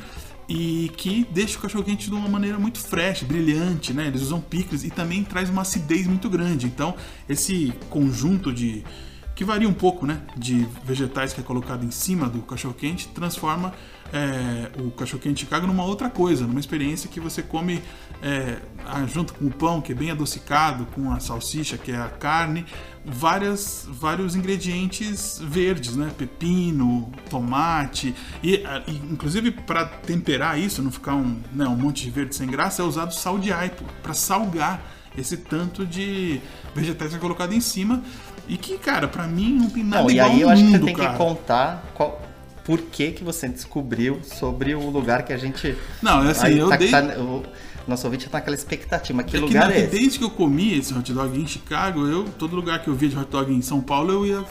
e 0.48 0.90
que 0.96 1.26
deixa 1.32 1.58
o 1.58 1.62
cachorro 1.62 1.82
quente 1.82 2.08
de 2.08 2.14
uma 2.14 2.28
maneira 2.28 2.58
muito 2.58 2.78
fresh, 2.78 3.24
brilhante, 3.24 3.92
né? 3.92 4.06
Eles 4.06 4.22
usam 4.22 4.40
picles 4.40 4.84
e 4.84 4.90
também 4.90 5.24
traz 5.24 5.50
uma 5.50 5.62
acidez 5.62 6.06
muito 6.06 6.30
grande. 6.30 6.66
Então, 6.66 6.94
esse 7.28 7.72
conjunto 7.90 8.52
de 8.52 8.84
que 9.36 9.44
varia 9.44 9.68
um 9.68 9.74
pouco, 9.74 10.06
né, 10.06 10.22
de 10.34 10.66
vegetais 10.82 11.34
que 11.34 11.40
é 11.40 11.44
colocado 11.44 11.84
em 11.84 11.90
cima 11.90 12.26
do 12.28 12.40
cachorro 12.40 12.74
quente 12.74 13.06
transforma 13.08 13.72
é, 14.12 14.70
o 14.80 14.90
cachorro 14.90 15.22
quente 15.22 15.34
de 15.34 15.40
Chicago 15.40 15.66
numa 15.66 15.84
outra 15.84 16.08
coisa, 16.08 16.46
numa 16.46 16.58
experiência 16.58 17.08
que 17.08 17.20
você 17.20 17.42
come 17.42 17.82
é, 18.22 18.56
ah, 18.86 19.04
junto 19.06 19.34
com 19.34 19.46
o 19.46 19.50
pão 19.50 19.80
que 19.80 19.92
é 19.92 19.94
bem 19.94 20.10
adocicado, 20.10 20.86
com 20.86 21.12
a 21.12 21.20
salsicha 21.20 21.76
que 21.76 21.92
é 21.92 21.96
a 21.96 22.08
carne, 22.08 22.64
várias, 23.04 23.86
vários 23.88 24.34
ingredientes 24.34 25.38
verdes, 25.42 25.96
né? 25.96 26.10
Pepino, 26.16 27.12
tomate 27.28 28.14
e, 28.42 28.64
ah, 28.64 28.82
e, 28.86 28.96
inclusive 29.12 29.50
para 29.50 29.84
temperar 29.84 30.58
isso, 30.58 30.82
não 30.82 30.90
ficar 30.90 31.14
um, 31.14 31.40
né, 31.52 31.66
um 31.66 31.76
monte 31.76 32.04
de 32.04 32.10
verde 32.10 32.34
sem 32.34 32.46
graça, 32.48 32.82
é 32.82 32.84
usado 32.84 33.12
sal 33.12 33.38
de 33.38 33.52
aipo 33.52 33.84
para 34.02 34.14
salgar 34.14 34.96
esse 35.16 35.36
tanto 35.36 35.86
de 35.86 36.40
vegetais 36.74 37.10
que 37.10 37.16
é 37.16 37.20
colocado 37.20 37.52
em 37.52 37.60
cima 37.60 38.02
e 38.48 38.56
que, 38.56 38.78
cara, 38.78 39.08
para 39.08 39.26
mim 39.26 39.52
não 39.52 39.68
tem 39.70 39.82
nada 39.84 40.02
Não, 40.02 40.10
e 40.10 40.14
igual 40.14 40.30
aí 40.30 40.40
eu 40.40 40.48
acho 40.48 40.62
que 40.62 40.70
você 40.70 40.78
mundo, 40.78 40.86
tem 40.86 40.94
cara. 40.96 41.10
que 41.10 41.16
contar 41.18 41.84
qual, 41.94 42.22
por 42.64 42.80
que, 42.80 43.12
que 43.12 43.24
você 43.24 43.48
descobriu 43.48 44.20
sobre 44.22 44.74
o 44.74 44.88
lugar 44.90 45.24
que 45.24 45.32
a 45.32 45.36
gente. 45.36 45.76
Não, 46.02 46.20
assim, 46.20 46.46
Aí 46.46 46.58
eu 46.58 46.68
tá- 46.68 46.76
dei- 46.76 46.90
tá- 46.90 47.02
o 47.18 47.42
nosso 47.86 48.04
ouvinte 48.06 48.28
tá 48.28 48.38
naquela 48.38 48.56
expectativa. 48.56 49.22
Que 49.22 49.36
É 49.36 49.40
que 49.40 49.46
lugar 49.46 49.68
na- 49.68 49.74
é 49.74 49.80
esse? 49.82 49.90
desde 49.98 50.18
que 50.18 50.24
eu 50.24 50.30
comi 50.30 50.76
esse 50.78 50.92
hot 50.92 51.12
dog 51.12 51.40
em 51.40 51.46
Chicago, 51.46 52.06
eu 52.06 52.24
todo 52.24 52.56
lugar 52.56 52.82
que 52.82 52.88
eu 52.88 52.94
via 52.94 53.08
de 53.08 53.16
hot 53.16 53.30
dog 53.30 53.52
em 53.52 53.62
São 53.62 53.80
Paulo, 53.80 54.12
eu 54.12 54.26
ia 54.26 54.44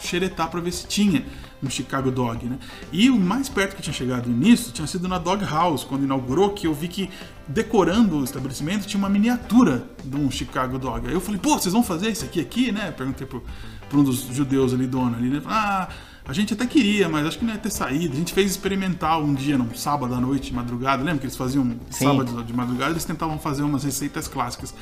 xeretar 0.00 0.48
pra 0.50 0.60
ver 0.60 0.72
se 0.72 0.86
tinha 0.86 1.24
um 1.62 1.70
Chicago 1.70 2.10
Dog, 2.10 2.44
né? 2.46 2.58
E 2.92 3.10
o 3.10 3.18
mais 3.18 3.48
perto 3.48 3.76
que 3.76 3.82
tinha 3.82 3.94
chegado 3.94 4.28
nisso 4.28 4.72
tinha 4.72 4.86
sido 4.86 5.08
na 5.08 5.18
Dog 5.18 5.44
House, 5.44 5.84
quando 5.84 6.04
inaugurou, 6.04 6.50
que 6.50 6.66
eu 6.66 6.74
vi 6.74 6.88
que 6.88 7.10
decorando 7.48 8.18
o 8.18 8.24
estabelecimento 8.24 8.86
tinha 8.86 8.98
uma 8.98 9.08
miniatura 9.08 9.84
de 10.04 10.16
um 10.16 10.30
Chicago 10.30 10.78
Dog. 10.78 11.06
Aí 11.06 11.14
eu 11.14 11.20
falei, 11.20 11.40
pô, 11.40 11.58
vocês 11.58 11.72
vão 11.72 11.82
fazer 11.82 12.10
isso 12.10 12.24
aqui 12.24 12.40
aqui, 12.40 12.72
né? 12.72 12.90
Perguntei 12.90 13.26
pro, 13.26 13.42
pro 13.88 14.00
um 14.00 14.04
dos 14.04 14.20
judeus 14.22 14.74
ali, 14.74 14.86
dono 14.86 15.16
ali, 15.16 15.30
né? 15.30 15.42
Ah, 15.46 15.88
a 16.28 16.32
gente 16.32 16.54
até 16.54 16.66
queria, 16.66 17.08
mas 17.08 17.24
acho 17.24 17.38
que 17.38 17.44
não 17.44 17.52
ia 17.52 17.58
ter 17.58 17.70
saída. 17.70 18.12
A 18.12 18.16
gente 18.16 18.34
fez 18.34 18.50
experimental 18.50 19.22
um 19.22 19.32
dia, 19.32 19.56
num 19.56 19.72
sábado 19.74 20.12
à 20.12 20.20
noite, 20.20 20.48
de 20.48 20.54
madrugada. 20.54 21.02
Lembra 21.04 21.20
que 21.20 21.26
eles 21.26 21.36
faziam 21.36 21.64
Sim. 21.88 22.04
sábado 22.04 22.42
de 22.42 22.52
madrugada? 22.52 22.90
Eles 22.90 23.04
tentavam 23.04 23.38
fazer 23.38 23.62
umas 23.62 23.84
receitas 23.84 24.26
clássicas. 24.26 24.74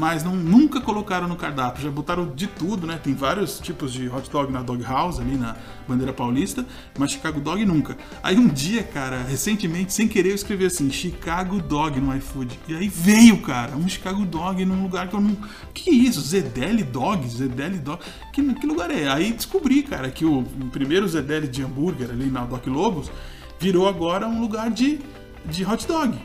Mas 0.00 0.24
não, 0.24 0.34
nunca 0.34 0.80
colocaram 0.80 1.28
no 1.28 1.36
cardápio. 1.36 1.82
Já 1.82 1.90
botaram 1.90 2.34
de 2.34 2.46
tudo, 2.46 2.86
né? 2.86 2.98
Tem 3.04 3.12
vários 3.12 3.60
tipos 3.60 3.92
de 3.92 4.08
hot 4.08 4.30
dog 4.30 4.50
na 4.50 4.62
Dog 4.62 4.82
House, 4.82 5.20
ali 5.20 5.36
na 5.36 5.54
Bandeira 5.86 6.10
Paulista. 6.10 6.64
Mas 6.98 7.10
Chicago 7.10 7.38
Dog 7.38 7.62
nunca. 7.66 7.98
Aí 8.22 8.38
um 8.38 8.48
dia, 8.48 8.82
cara, 8.82 9.22
recentemente, 9.22 9.92
sem 9.92 10.08
querer, 10.08 10.30
eu 10.30 10.34
escrevi 10.34 10.64
assim, 10.64 10.90
Chicago 10.90 11.60
Dog 11.60 12.00
no 12.00 12.16
iFood. 12.16 12.58
E 12.66 12.76
aí 12.76 12.88
veio, 12.88 13.42
cara, 13.42 13.76
um 13.76 13.86
Chicago 13.86 14.24
Dog 14.24 14.64
num 14.64 14.82
lugar 14.82 15.06
que 15.06 15.14
eu 15.14 15.20
não... 15.20 15.36
Que 15.74 15.90
isso? 15.90 16.22
Zedeli 16.22 16.82
Dog? 16.82 17.28
Zedeli 17.28 17.76
Dog? 17.76 18.02
Que, 18.32 18.54
que 18.54 18.66
lugar 18.66 18.90
é? 18.90 19.06
Aí 19.06 19.34
descobri, 19.34 19.82
cara, 19.82 20.10
que 20.10 20.24
o, 20.24 20.44
primeiro 20.72 21.06
Zedeli 21.06 21.46
de 21.46 21.62
hambúrguer 21.62 22.08
ali 22.08 22.30
na 22.30 22.46
Doc 22.46 22.66
Lobos 22.68 23.12
virou 23.58 23.86
agora 23.86 24.26
um 24.26 24.40
lugar 24.40 24.70
de 24.70 24.98
de 25.44 25.64
hot 25.64 25.86
dog. 25.86 26.18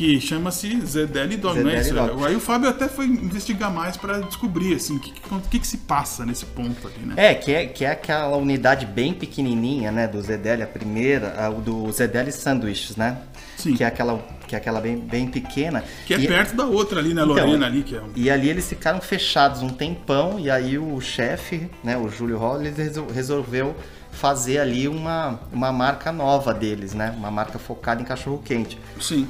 Que 0.00 0.18
chama-se 0.18 0.80
Zedeli 0.86 1.36
Dog, 1.36 1.60
não 1.60 1.68
é 1.68 1.78
isso? 1.78 1.92
Dog. 1.92 2.24
Aí 2.24 2.34
o 2.34 2.40
Fábio 2.40 2.70
até 2.70 2.88
foi 2.88 3.04
investigar 3.04 3.70
mais 3.70 3.98
pra 3.98 4.20
descobrir, 4.20 4.74
assim, 4.74 4.96
o 4.96 4.98
que, 4.98 5.12
que, 5.50 5.58
que, 5.58 5.66
se 5.66 5.76
passa 5.76 6.24
nesse 6.24 6.46
ponto 6.46 6.86
ali, 6.88 7.04
né? 7.04 7.12
É, 7.18 7.34
que 7.34 7.52
é, 7.52 7.66
que 7.66 7.84
é 7.84 7.90
aquela 7.90 8.34
unidade 8.38 8.86
bem 8.86 9.12
pequenininha, 9.12 9.92
né, 9.92 10.08
do 10.08 10.18
Zedeli, 10.22 10.62
a 10.62 10.66
primeira, 10.66 11.34
a, 11.38 11.50
do 11.50 11.92
Zedeli 11.92 12.32
Sanduíches, 12.32 12.96
né? 12.96 13.18
Sim. 13.58 13.74
Que 13.74 13.84
é 13.84 13.88
aquela, 13.88 14.18
que 14.48 14.54
é 14.54 14.58
aquela 14.58 14.80
bem, 14.80 14.96
bem 14.96 15.26
pequena. 15.28 15.84
Que 16.06 16.14
é 16.14 16.18
E- 16.18 16.26
perto 16.26 16.56
da 16.56 16.64
outra 16.64 16.98
ali, 16.98 17.12
né? 17.12 17.20
Então, 17.20 17.34
Lorena 17.34 17.66
ali, 17.66 17.82
que 17.82 17.94
é 17.94 18.00
um... 18.00 18.08
E 18.16 18.30
ali 18.30 18.48
eles 18.48 18.66
ficaram 18.66 19.02
fechados 19.02 19.60
um 19.60 19.68
tempão 19.68 20.40
e 20.40 20.50
aí 20.50 20.78
o 20.78 20.98
chefe, 21.02 21.68
né, 21.84 21.98
o 21.98 22.08
Júlio 22.08 22.38
Hollis, 22.38 22.74
resol- 22.74 23.08
resolveu 23.14 23.76
fazer 24.12 24.60
ali 24.60 24.88
uma, 24.88 25.38
uma 25.52 25.70
marca 25.70 26.10
nova 26.10 26.54
deles, 26.54 26.94
né? 26.94 27.14
Uma 27.16 27.30
marca 27.30 27.58
focada 27.58 28.00
em 28.00 28.04
cachorro 28.04 28.40
quente. 28.42 28.78
Sim. 28.98 29.28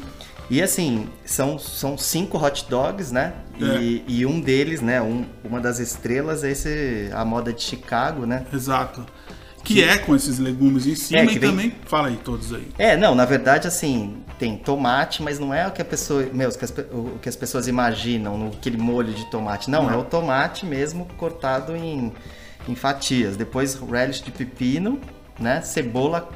E 0.50 0.60
assim, 0.60 1.06
são, 1.24 1.58
são 1.58 1.96
cinco 1.96 2.36
hot 2.36 2.66
dogs, 2.68 3.12
né? 3.14 3.32
E, 3.58 4.02
e 4.08 4.26
um 4.26 4.40
deles, 4.40 4.80
né? 4.80 5.00
Um, 5.00 5.24
uma 5.44 5.60
das 5.60 5.78
estrelas 5.78 6.42
é 6.42 6.50
esse, 6.50 7.08
a 7.14 7.24
moda 7.24 7.52
de 7.52 7.62
Chicago, 7.62 8.26
né? 8.26 8.44
Exato. 8.52 9.06
Que, 9.62 9.84
é 9.84 9.98
com 9.98 10.16
esses 10.16 10.38
legumes 10.38 10.86
em 10.86 10.94
cima 10.94 11.20
É, 11.20 11.24
e 11.24 11.38
vem- 11.38 11.50
também. 11.50 11.72
Fala 11.84 12.08
aí, 12.08 12.16
todos 12.16 12.52
aí. 12.52 12.66
É, 12.78 12.96
não, 12.96 13.14
na 13.14 13.26
verdade, 13.26 13.68
assim, 13.68 14.16
tem 14.38 14.56
tomate, 14.56 15.22
mas 15.22 15.38
não 15.38 15.52
é 15.54 15.68
o 15.68 15.70
que 15.70 15.82
a 15.82 15.84
pessoa. 15.84 16.26
Meu, 16.32 16.48
o 16.48 16.52
que 16.58 16.64
as, 16.64 16.70
o 16.90 17.18
que 17.20 17.28
as 17.28 17.36
pessoas 17.36 17.68
imaginam 17.68 18.36
no 18.38 18.46
aquele 18.48 18.78
molho 18.78 19.12
de 19.12 19.30
tomate. 19.30 19.70
Não, 19.70 19.82
Não. 19.84 19.90
é 19.92 19.96
o 19.96 20.02
tomate 20.02 20.64
mesmo 20.66 21.06
cortado 21.18 21.76
em, 21.76 22.10
em 22.66 22.74
fatias. 22.74 23.36
Depois 23.36 23.74
relish 23.74 24.22
de 24.24 24.30
pepino, 24.32 24.98
né? 25.38 25.60
Cebola, 25.60 26.28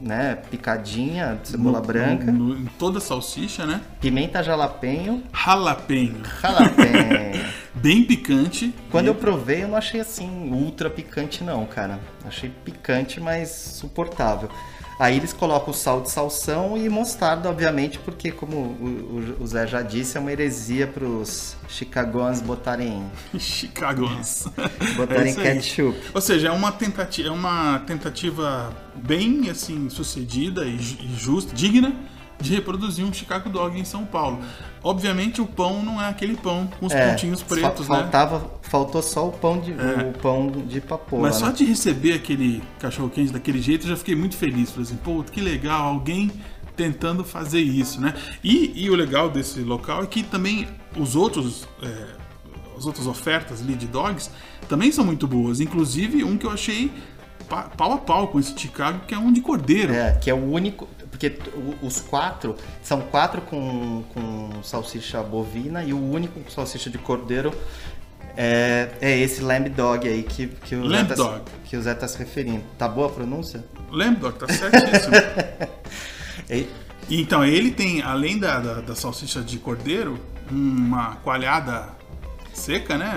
né? 0.00 0.36
Picadinha, 0.50 1.38
cebola 1.44 1.80
No- 1.80 1.86
branca, 1.86 2.32
no- 2.32 2.56
em 2.56 2.64
toda 2.78 3.00
salsicha, 3.00 3.66
né? 3.66 3.80
pimenta 4.00 4.42
jalapeño, 4.42 5.22
Jalapeno. 5.32 6.20
jalapeño. 6.40 7.50
Bem 7.74 8.02
picante. 8.04 8.74
Quando 8.90 9.06
E- 9.06 9.08
eu 9.08 9.14
provei, 9.14 9.62
eu 9.62 9.68
não 9.68 9.76
achei 9.76 10.00
assim 10.00 10.50
ultra 10.52 10.90
picante, 10.90 11.44
não, 11.44 11.64
cara. 11.66 12.00
Achei 12.26 12.50
picante, 12.64 13.20
mas 13.20 13.48
suportável. 13.50 14.48
Aí 15.00 15.16
eles 15.16 15.32
colocam 15.32 15.70
o 15.70 15.74
sal 15.74 16.02
de 16.02 16.10
salsão 16.10 16.76
e 16.76 16.86
mostarda, 16.90 17.48
obviamente, 17.48 17.98
porque, 17.98 18.30
como 18.30 18.54
o, 18.56 19.36
o- 19.40 19.46
Zé 19.46 19.66
já 19.66 19.80
disse, 19.80 20.18
é 20.18 20.20
uma 20.20 20.30
heresia 20.30 20.86
pros 20.86 21.56
chicagoans 21.68 22.42
botarem, 22.42 23.02
Chicagoans. 23.38 24.44
botarem 24.96 25.32
É 25.40 25.54
ketchup. 25.54 25.98
Ou 26.12 26.20
seja, 26.20 26.48
é 26.48 26.50
uma 26.50 26.70
tentativa, 26.70 27.28
é 27.28 27.30
uma 27.32 27.78
tentativa 27.86 28.70
bem 28.94 29.48
assim 29.48 29.88
sucedida 29.88 30.66
e, 30.66 30.76
e 30.76 31.14
justa, 31.18 31.54
digna 31.54 31.94
de 32.40 32.54
reproduzir 32.54 33.04
um 33.04 33.12
Chicago 33.12 33.48
Dog 33.50 33.78
em 33.78 33.84
São 33.84 34.04
Paulo. 34.04 34.38
Obviamente 34.82 35.40
o 35.40 35.46
pão 35.46 35.82
não 35.82 36.00
é 36.00 36.08
aquele 36.08 36.36
pão 36.36 36.68
com 36.78 36.86
os 36.86 36.92
É, 36.92 37.10
pontinhos 37.10 37.42
pretos, 37.42 37.88
né? 37.88 37.96
faltava, 37.96 38.58
Faltou 38.62 39.02
só 39.02 39.26
o 39.28 39.32
pão 39.32 39.58
de, 39.60 39.72
É. 39.72 40.08
o 40.14 40.18
pão 40.18 40.50
de 40.50 40.80
papoula, 40.80 41.26
Mas 41.28 41.36
só 41.36 41.46
né? 41.46 41.52
de 41.52 41.64
receber 41.64 42.12
aquele 42.14 42.62
cachorro 42.78 43.10
quente 43.10 43.32
daquele 43.32 43.60
jeito, 43.60 43.84
eu 43.84 43.90
já 43.90 43.96
fiquei 43.96 44.14
muito 44.14 44.36
feliz. 44.36 44.70
Falei 44.70 44.84
assim, 44.84 44.96
pô, 44.96 45.22
que 45.24 45.40
legal, 45.40 45.88
alguém 45.88 46.30
tentando 46.76 47.24
fazer 47.24 47.60
isso, 47.60 48.00
né? 48.00 48.14
E, 48.42 48.72
e 48.84 48.88
o 48.88 48.94
legal 48.94 49.28
desse 49.28 49.60
local 49.60 50.02
é 50.04 50.06
que 50.06 50.22
também 50.22 50.66
os 50.96 51.14
outros, 51.16 51.68
é, 51.82 52.06
as 52.78 52.86
outras 52.86 53.06
ofertas 53.06 53.60
ali 53.60 53.74
de 53.74 53.86
dogs 53.86 54.30
também 54.68 54.90
são 54.92 55.04
muito 55.04 55.26
boas. 55.26 55.60
Inclusive 55.60 56.22
um 56.24 56.38
que 56.38 56.46
eu 56.46 56.50
achei 56.50 56.90
pa- 57.48 57.64
pau 57.76 57.92
a 57.92 57.98
pau 57.98 58.28
com 58.28 58.38
esse 58.40 58.56
Chicago, 58.58 59.00
que 59.06 59.14
é 59.14 59.18
um 59.18 59.32
de 59.32 59.40
cordeiro. 59.40 59.92
É, 59.92 60.12
que 60.12 60.30
é 60.30 60.34
o 60.34 60.50
único. 60.52 60.88
Porque 61.20 61.38
os 61.82 62.00
quatro 62.00 62.56
são 62.82 63.02
quatro 63.02 63.42
com, 63.42 64.02
com 64.14 64.62
salsicha 64.62 65.22
bovina 65.22 65.84
e 65.84 65.92
o 65.92 66.02
único 66.02 66.40
com 66.40 66.50
salsicha 66.50 66.88
de 66.88 66.96
cordeiro 66.96 67.52
é, 68.34 68.88
é 69.02 69.18
esse 69.18 69.42
lamb 69.42 69.68
dog 69.68 70.08
aí 70.08 70.22
que, 70.22 70.46
que, 70.46 70.74
o, 70.74 70.82
Lamb 70.82 71.08
Zé 71.08 71.14
tá, 71.14 71.14
dog. 71.14 71.42
que 71.64 71.76
o 71.76 71.82
Zé 71.82 71.92
tá 71.92 72.08
se 72.08 72.16
referindo. 72.16 72.64
Tá 72.78 72.88
boa 72.88 73.08
a 73.08 73.10
pronúncia? 73.10 73.62
Lembra, 73.92 74.30
Doc? 74.30 74.38
Tá 74.38 74.48
certíssimo. 74.48 75.14
E, 76.48 76.66
Então, 77.08 77.44
ele 77.44 77.70
tem, 77.70 78.02
além 78.02 78.38
da, 78.38 78.58
da, 78.58 78.74
da 78.80 78.94
salsicha 78.94 79.40
de 79.40 79.58
cordeiro, 79.58 80.18
uma 80.50 81.16
coalhada 81.16 81.90
seca, 82.52 82.96
né? 82.98 83.12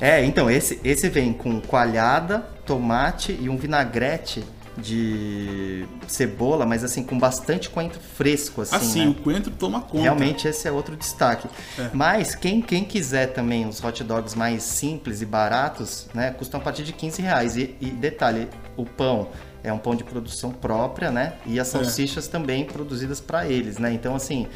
é, 0.00 0.24
então, 0.24 0.48
esse, 0.48 0.78
esse 0.84 1.08
vem 1.08 1.32
com 1.32 1.60
coalhada, 1.60 2.40
tomate 2.64 3.36
e 3.40 3.48
um 3.48 3.56
vinagrete 3.56 4.44
de 4.78 5.86
cebola, 6.06 6.64
mas 6.64 6.84
assim, 6.84 7.02
com 7.02 7.18
bastante 7.18 7.68
coentro 7.68 8.00
fresco, 8.00 8.62
assim, 8.62 8.76
Assim, 8.76 9.04
né? 9.06 9.10
o 9.10 9.14
coentro 9.14 9.50
toma 9.50 9.80
conta. 9.80 10.02
Realmente 10.02 10.46
esse 10.48 10.66
é 10.66 10.72
outro 10.72 10.96
destaque. 10.96 11.48
É. 11.78 11.90
Mas 11.92 12.34
quem, 12.34 12.60
quem 12.62 12.84
quiser 12.84 13.32
também 13.32 13.66
os 13.66 13.82
hot 13.82 14.02
dogs 14.04 14.36
mais 14.36 14.62
simples 14.62 15.20
e 15.20 15.26
baratos, 15.26 16.06
né, 16.14 16.30
custam 16.30 16.60
a 16.60 16.62
partir 16.62 16.84
de 16.84 16.92
15 16.92 17.20
reais. 17.22 17.56
E, 17.56 17.76
e 17.80 17.90
detalhe, 17.90 18.48
o 18.76 18.84
pão 18.84 19.28
é 19.62 19.72
um 19.72 19.78
pão 19.78 19.94
de 19.94 20.04
produção 20.04 20.52
própria, 20.52 21.10
né? 21.10 21.34
E 21.44 21.58
as 21.58 21.68
salsichas 21.68 22.28
também 22.28 22.64
produzidas 22.64 23.20
para 23.20 23.46
eles, 23.46 23.76
né? 23.78 23.92
Então, 23.92 24.14
assim, 24.14 24.46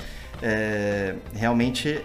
é, 0.40 1.14
realmente 1.34 2.00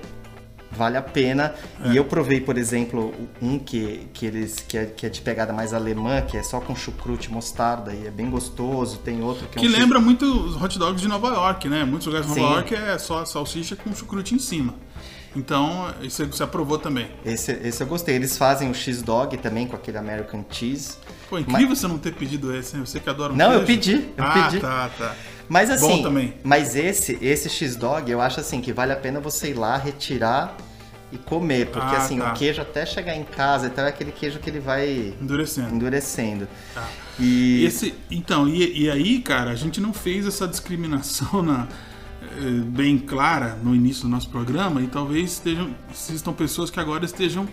vale 0.77 0.95
a 0.95 1.01
pena. 1.01 1.53
É. 1.83 1.89
E 1.89 1.97
eu 1.97 2.05
provei, 2.05 2.39
por 2.39 2.57
exemplo, 2.57 3.13
um 3.41 3.57
que, 3.59 4.07
que 4.13 4.25
eles 4.25 4.55
que 4.65 4.77
é, 4.77 4.85
que 4.85 5.05
é 5.05 5.09
de 5.09 5.19
pegada 5.19 5.51
mais 5.51 5.73
alemã, 5.73 6.21
que 6.21 6.37
é 6.37 6.43
só 6.43 6.61
com 6.61 6.75
chucrute 6.75 7.31
mostarda 7.31 7.93
e 7.93 8.07
é 8.07 8.11
bem 8.11 8.29
gostoso. 8.29 8.99
Tem 8.99 9.21
outro 9.23 9.47
que 9.47 9.57
é 9.57 9.61
Que 9.61 9.67
um 9.67 9.71
chu- 9.71 9.77
lembra 9.79 9.99
muito 9.99 10.23
os 10.25 10.61
hot 10.61 10.77
dogs 10.79 11.01
de 11.01 11.07
Nova 11.07 11.29
York, 11.29 11.67
né? 11.67 11.83
Muitos 11.83 12.05
lugares 12.07 12.27
de 12.31 12.39
Nova 12.39 12.47
Sim. 12.49 12.55
York 12.55 12.75
é 12.75 12.97
só 12.97 13.25
salsicha 13.25 13.75
com 13.75 13.93
chucrute 13.93 14.33
em 14.35 14.39
cima. 14.39 14.75
Então, 15.35 15.93
isso 16.01 16.25
você 16.25 16.41
aprovou 16.41 16.79
também. 16.79 17.09
Esse, 17.23 17.51
esse 17.51 17.83
eu 17.83 17.85
gostei. 17.87 18.15
Eles 18.15 18.37
fazem 18.37 18.71
o 18.71 18.73
X-Dog 18.73 19.37
também 19.37 19.67
com 19.67 19.75
aquele 19.75 19.97
American 19.97 20.43
Cheese. 20.49 20.95
Pô, 21.29 21.37
incrível 21.37 21.75
você 21.75 21.87
não 21.87 21.97
ter 21.99 22.13
pedido 22.15 22.55
esse, 22.55 22.75
hein? 22.75 22.83
Você 22.85 22.99
que 22.99 23.09
adora 23.09 23.33
um 23.33 23.35
Não, 23.35 23.51
eu 23.53 23.63
queijo. 23.63 23.81
pedi, 23.81 23.93
eu 24.17 24.23
ah, 24.23 24.31
pedi. 24.47 24.59
tá, 24.61 24.89
tá. 24.97 25.15
Mas 25.49 25.69
assim, 25.69 25.97
Bom 25.97 26.03
também. 26.03 26.33
mas 26.43 26.75
esse 26.75 27.17
esse 27.21 27.49
X-Dog 27.49 28.09
eu 28.11 28.19
acho 28.19 28.39
assim 28.39 28.59
que 28.59 28.73
vale 28.73 28.91
a 28.91 28.95
pena 28.97 29.19
você 29.19 29.51
ir 29.51 29.53
lá 29.53 29.77
retirar 29.77 30.57
e 31.11 31.17
comer, 31.17 31.67
porque 31.67 31.95
Ah, 31.95 31.99
assim, 31.99 32.19
tá. 32.19 32.31
o 32.31 32.33
queijo 32.33 32.61
até 32.61 32.85
chegar 32.85 33.15
em 33.15 33.23
casa, 33.23 33.67
então 33.67 33.85
é 33.85 33.89
aquele 33.89 34.11
queijo 34.11 34.39
que 34.39 34.49
ele 34.49 34.59
vai 34.59 35.13
Endurecendo. 35.21 35.73
endurecendo. 35.75 36.47
Tá. 36.73 36.87
E 37.19 37.63
esse, 37.65 37.93
então, 38.11 38.47
e, 38.47 38.83
e 38.83 38.89
aí, 38.89 39.19
cara, 39.21 39.51
a 39.51 39.55
gente 39.55 39.79
não 39.79 39.93
fez 39.93 40.25
essa 40.27 40.47
discriminação 40.47 41.41
na, 41.43 41.67
eh, 42.21 42.61
bem 42.65 42.97
clara 42.97 43.57
no 43.63 43.73
início 43.73 44.03
do 44.03 44.09
nosso 44.09 44.29
programa 44.29 44.81
e 44.81 44.87
talvez 44.87 45.33
estejam, 45.33 45.73
existam 45.91 46.33
pessoas 46.33 46.69
que 46.69 46.79
agora 46.79 47.05
estejam 47.05 47.47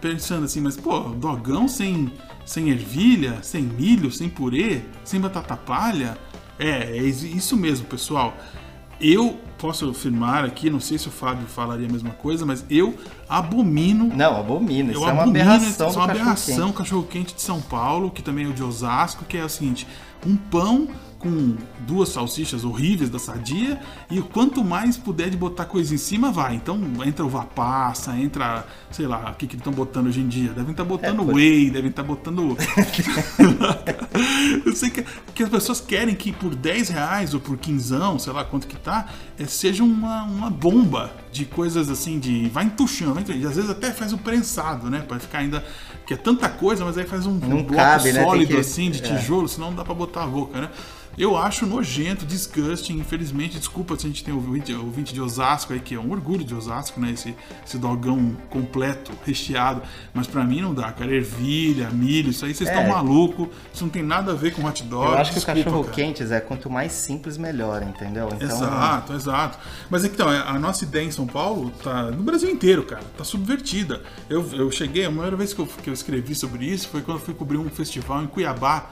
pensando 0.00 0.44
assim, 0.44 0.60
mas 0.60 0.76
pô, 0.76 1.00
dogão 1.10 1.66
sem, 1.68 2.12
sem 2.44 2.70
ervilha, 2.70 3.38
sem 3.42 3.62
milho, 3.62 4.10
sem 4.10 4.28
purê, 4.28 4.82
sem 5.04 5.20
batata 5.20 5.56
palha? 5.56 6.16
É, 6.58 6.96
é 6.96 7.02
isso 7.02 7.56
mesmo, 7.56 7.86
pessoal. 7.86 8.36
Eu 9.00 9.38
posso 9.58 9.88
afirmar 9.90 10.44
aqui, 10.44 10.70
não 10.70 10.80
sei 10.80 10.98
se 10.98 11.08
o 11.08 11.10
Fábio 11.10 11.46
falaria 11.46 11.86
a 11.86 11.90
mesma 11.90 12.10
coisa, 12.10 12.46
mas 12.46 12.64
eu 12.70 12.94
abomino 13.28 14.04
não, 14.14 14.36
abomina, 14.36 14.92
isso 14.92 15.00
eu 15.00 15.08
é 15.08 15.12
uma 15.12 15.22
abomino, 15.22 15.44
aberração 15.44 15.68
isso 15.70 15.82
é 15.82 16.02
uma 16.02 16.04
aberração 16.10 16.66
quente. 16.66 16.78
cachorro 16.78 17.02
quente 17.04 17.34
de 17.34 17.42
São 17.42 17.60
Paulo, 17.60 18.10
que 18.10 18.22
também 18.22 18.44
é 18.44 18.48
o 18.48 18.52
de 18.52 18.62
Osasco, 18.62 19.24
que 19.24 19.36
é 19.36 19.44
o 19.44 19.48
seguinte: 19.48 19.86
um 20.26 20.36
pão 20.36 20.88
com 21.18 21.56
duas 21.80 22.10
salsichas 22.10 22.64
horríveis 22.64 23.10
da 23.10 23.18
sadia 23.18 23.80
e 24.10 24.20
quanto 24.20 24.62
mais 24.64 24.96
puder 24.96 25.30
de 25.30 25.36
botar 25.36 25.64
coisa 25.64 25.94
em 25.94 25.98
cima, 25.98 26.30
vai. 26.30 26.54
Então 26.54 26.78
entra 27.04 27.24
uva 27.24 27.44
passa, 27.44 28.16
entra, 28.16 28.64
sei 28.90 29.06
lá, 29.06 29.30
o 29.30 29.34
que 29.34 29.46
que 29.46 29.54
eles 29.54 29.60
estão 29.60 29.72
botando 29.72 30.06
hoje 30.06 30.20
em 30.20 30.28
dia? 30.28 30.52
Devem 30.52 30.70
estar 30.70 30.84
botando 30.84 31.22
É, 31.22 31.24
por- 31.24 31.34
whey, 31.34 31.70
devem 31.70 31.90
estar 31.90 32.02
botando. 32.04 32.56
Eu 34.64 34.72
sei 34.74 34.90
que, 34.90 35.04
que 35.34 35.42
as 35.42 35.48
pessoas 35.48 35.80
querem 35.80 36.14
que 36.14 36.32
por 36.32 36.54
10 36.54 36.88
reais 36.88 37.34
ou 37.34 37.40
por 37.40 37.56
quinzão, 37.56 38.18
sei 38.18 38.32
lá 38.32 38.44
quanto 38.44 38.66
que 38.66 38.76
tá, 38.76 39.06
é, 39.38 39.44
seja 39.46 39.82
uma, 39.84 40.22
uma 40.24 40.50
bomba 40.50 41.12
de 41.32 41.44
coisas 41.44 41.88
assim, 41.90 42.18
de. 42.18 42.48
Vai 42.48 42.64
entuchando. 42.64 43.20
E 43.32 43.46
às 43.46 43.56
vezes 43.56 43.70
até 43.70 43.90
faz 43.90 44.12
o 44.12 44.18
prensado, 44.18 44.88
né? 44.90 45.04
Pra 45.06 45.18
ficar 45.18 45.38
ainda. 45.38 45.64
Que 46.06 46.14
é 46.14 46.16
tanta 46.16 46.48
coisa, 46.48 46.84
mas 46.84 46.96
aí 46.96 47.06
faz 47.06 47.26
um, 47.26 47.34
Não 47.34 47.58
um 47.58 47.62
bloco 47.62 47.74
cabe, 47.74 48.12
né? 48.12 48.22
Sólido 48.24 48.54
que- 48.54 48.60
assim, 48.60 48.90
de 48.90 48.98
é. 49.04 49.16
tijolo, 49.16 49.46
senão 49.48 49.68
não 49.68 49.76
dá 49.76 49.84
pra 49.84 49.94
botar 49.94 50.24
a 50.24 50.26
boca, 50.26 50.60
né? 50.60 50.70
Eu 51.16 51.36
acho 51.36 51.66
nojento, 51.66 52.24
disgusting, 52.24 52.92
infelizmente, 53.00 53.58
desculpa 53.58 53.96
se 53.98 54.06
a 54.06 54.08
gente 54.08 54.22
tem 54.22 54.32
ouvinte, 54.32 54.72
ouvinte 54.72 55.12
de 55.12 55.20
Osasco 55.20 55.72
aí, 55.72 55.80
que 55.80 55.96
é 55.96 55.98
um 55.98 56.12
orgulho 56.12 56.44
de 56.44 56.54
Osasco, 56.54 57.00
né? 57.00 57.10
Esse, 57.10 57.34
esse 57.66 57.76
dogão 57.76 58.36
completo, 58.48 59.10
recheado. 59.26 59.82
Mas 60.14 60.28
pra 60.28 60.44
mim 60.44 60.60
não 60.60 60.72
dá, 60.72 60.92
cara. 60.92 61.12
Ervilha, 61.12 61.90
milho, 61.90 62.30
isso 62.30 62.44
aí 62.44 62.54
vocês 62.54 62.68
estão 62.70 62.84
É. 62.84 62.88
malucos. 62.88 63.48
Isso 63.74 63.82
não 63.82 63.90
tem 63.90 64.02
nada 64.04 64.30
a 64.30 64.34
ver 64.36 64.52
com 64.54 64.64
hot 64.64 64.80
dog. 64.84 65.06
Eu 65.10 65.18
acho 65.18 65.30
que 65.32 65.34
desculpa, 65.40 65.60
o 65.60 65.64
cachorro 65.64 65.82
cara. 65.84 65.94
quente, 65.96 66.24
Zé, 66.24 66.40
quanto 66.40 66.70
mais 66.70 66.92
simples, 66.92 67.36
melhor, 67.36 67.82
entendeu? 67.82 68.28
Então, 68.32 68.46
Exato, 68.48 69.12
exato. 69.12 69.58
Mas 69.90 70.04
então, 70.04 70.28
a 70.28 70.56
nossa 70.56 70.84
ideia 70.84 71.04
em 71.04 71.10
São 71.18 71.26
Paulo 71.26 71.72
tá 71.82 72.12
no 72.12 72.22
Brasil 72.22 72.48
inteiro, 72.48 72.84
cara, 72.84 73.02
tá 73.16 73.24
subvertida. 73.24 74.04
Eu, 74.30 74.48
eu 74.52 74.70
cheguei, 74.70 75.04
a 75.04 75.08
primeira 75.08 75.34
vez 75.34 75.52
que 75.52 75.60
eu, 75.60 75.66
que 75.66 75.90
eu 75.90 75.94
escrevi 75.94 76.32
sobre 76.32 76.64
isso 76.64 76.88
foi 76.88 77.02
quando 77.02 77.16
eu 77.16 77.24
fui 77.24 77.34
cobrir 77.34 77.56
um 77.56 77.68
festival 77.68 78.22
em 78.22 78.28
Cuiabá, 78.28 78.88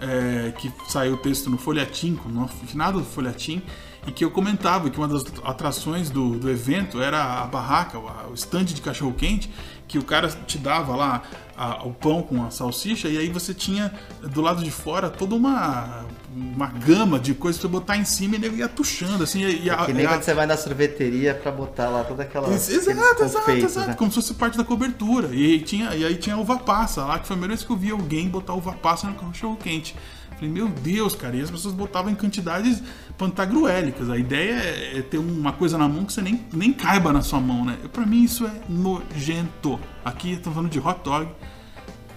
é, 0.00 0.52
que 0.52 0.72
saiu 0.88 1.14
o 1.14 1.16
texto 1.16 1.50
no 1.50 1.58
Folhetim, 1.58 2.16
no 2.26 2.46
finado 2.46 3.00
do 3.00 3.04
Folhetim, 3.04 3.60
e 4.06 4.12
que 4.12 4.24
eu 4.24 4.30
comentava 4.30 4.88
que 4.88 4.98
uma 4.98 5.08
das 5.08 5.24
atrações 5.44 6.10
do, 6.10 6.38
do 6.38 6.48
evento 6.48 7.00
era 7.00 7.42
a 7.42 7.46
barraca, 7.46 7.98
o 7.98 8.34
stand 8.34 8.64
de 8.64 8.80
cachorro 8.80 9.12
quente, 9.12 9.50
que 9.88 9.98
o 9.98 10.04
cara 10.04 10.28
te 10.28 10.58
dava 10.58 10.94
lá 10.94 11.22
a, 11.56 11.84
o 11.84 11.92
pão 11.92 12.22
com 12.22 12.44
a 12.44 12.50
salsicha 12.50 13.08
e 13.08 13.18
aí 13.18 13.28
você 13.28 13.54
tinha 13.54 13.92
do 14.22 14.40
lado 14.40 14.62
de 14.62 14.70
fora 14.70 15.08
toda 15.08 15.34
uma 15.34 16.04
uma 16.36 16.66
gama 16.66 17.18
de 17.18 17.32
coisas 17.32 17.58
pra 17.58 17.70
botar 17.70 17.96
em 17.96 18.04
cima 18.04 18.36
e 18.36 18.44
ele 18.44 18.56
ia 18.56 18.68
tuchando, 18.68 19.24
assim. 19.24 19.40
E 19.40 19.70
a, 19.70 19.86
que 19.86 19.92
nem 19.94 20.04
a... 20.04 20.10
quando 20.10 20.22
você 20.22 20.34
vai 20.34 20.44
na 20.44 20.56
sorveteria 20.56 21.34
pra 21.34 21.50
botar 21.50 21.88
lá 21.88 22.04
toda 22.04 22.24
aquela. 22.24 22.52
Exato, 22.52 22.90
exato, 23.24 23.50
exato. 23.50 23.88
Né? 23.88 23.94
Como 23.94 24.10
se 24.10 24.16
fosse 24.16 24.34
parte 24.34 24.58
da 24.58 24.64
cobertura. 24.64 25.28
E 25.32 25.52
aí 25.52 25.60
tinha, 25.60 25.94
e 25.94 26.04
aí 26.04 26.14
tinha 26.16 26.36
uva 26.36 26.58
passa 26.58 27.04
lá, 27.04 27.18
que 27.18 27.26
foi 27.26 27.34
a 27.34 27.38
primeira 27.38 27.54
vez 27.54 27.64
que 27.64 27.72
eu 27.72 27.76
vi 27.76 27.90
alguém 27.90 28.28
botar 28.28 28.52
uva 28.52 28.72
passa 28.72 29.06
no 29.06 29.14
cachorro 29.14 29.56
quente. 29.56 29.96
Falei, 30.36 30.50
meu 30.50 30.68
Deus, 30.68 31.14
cara, 31.14 31.34
e 31.34 31.40
as 31.40 31.50
pessoas 31.50 31.74
botavam 31.74 32.10
em 32.10 32.14
quantidades 32.14 32.82
pantagruélicas. 33.16 34.10
A 34.10 34.18
ideia 34.18 34.52
é, 34.52 35.02
ter 35.02 35.18
uma 35.18 35.52
coisa 35.52 35.78
na 35.78 35.88
mão 35.88 36.04
que 36.04 36.12
você 36.12 36.20
nem, 36.20 36.44
nem 36.52 36.72
caiba 36.72 37.12
na 37.12 37.22
sua 37.22 37.40
mão, 37.40 37.64
né? 37.64 37.78
Pra 37.92 38.04
mim 38.04 38.22
isso 38.22 38.46
é 38.46 38.52
nojento. 38.68 39.80
Aqui 40.04 40.32
estamos 40.32 40.54
falando 40.54 40.70
de 40.70 40.78
hot 40.78 41.00
dog, 41.02 41.28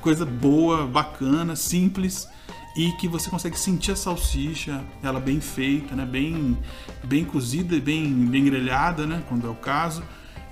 coisa 0.01 0.25
boa, 0.25 0.85
bacana, 0.85 1.55
simples 1.55 2.27
e 2.75 2.91
que 2.93 3.07
você 3.07 3.29
consegue 3.29 3.57
sentir 3.57 3.91
a 3.91 3.95
salsicha, 3.95 4.83
ela 5.01 5.19
bem 5.19 5.39
feita, 5.39 5.95
né? 5.95 6.05
Bem, 6.05 6.57
bem 7.03 7.25
cozida 7.25 7.75
e 7.75 7.81
bem, 7.81 8.05
bem 8.25 8.43
grelhada, 8.45 9.05
né? 9.05 9.23
Quando 9.27 9.47
é 9.47 9.49
o 9.49 9.55
caso. 9.55 10.03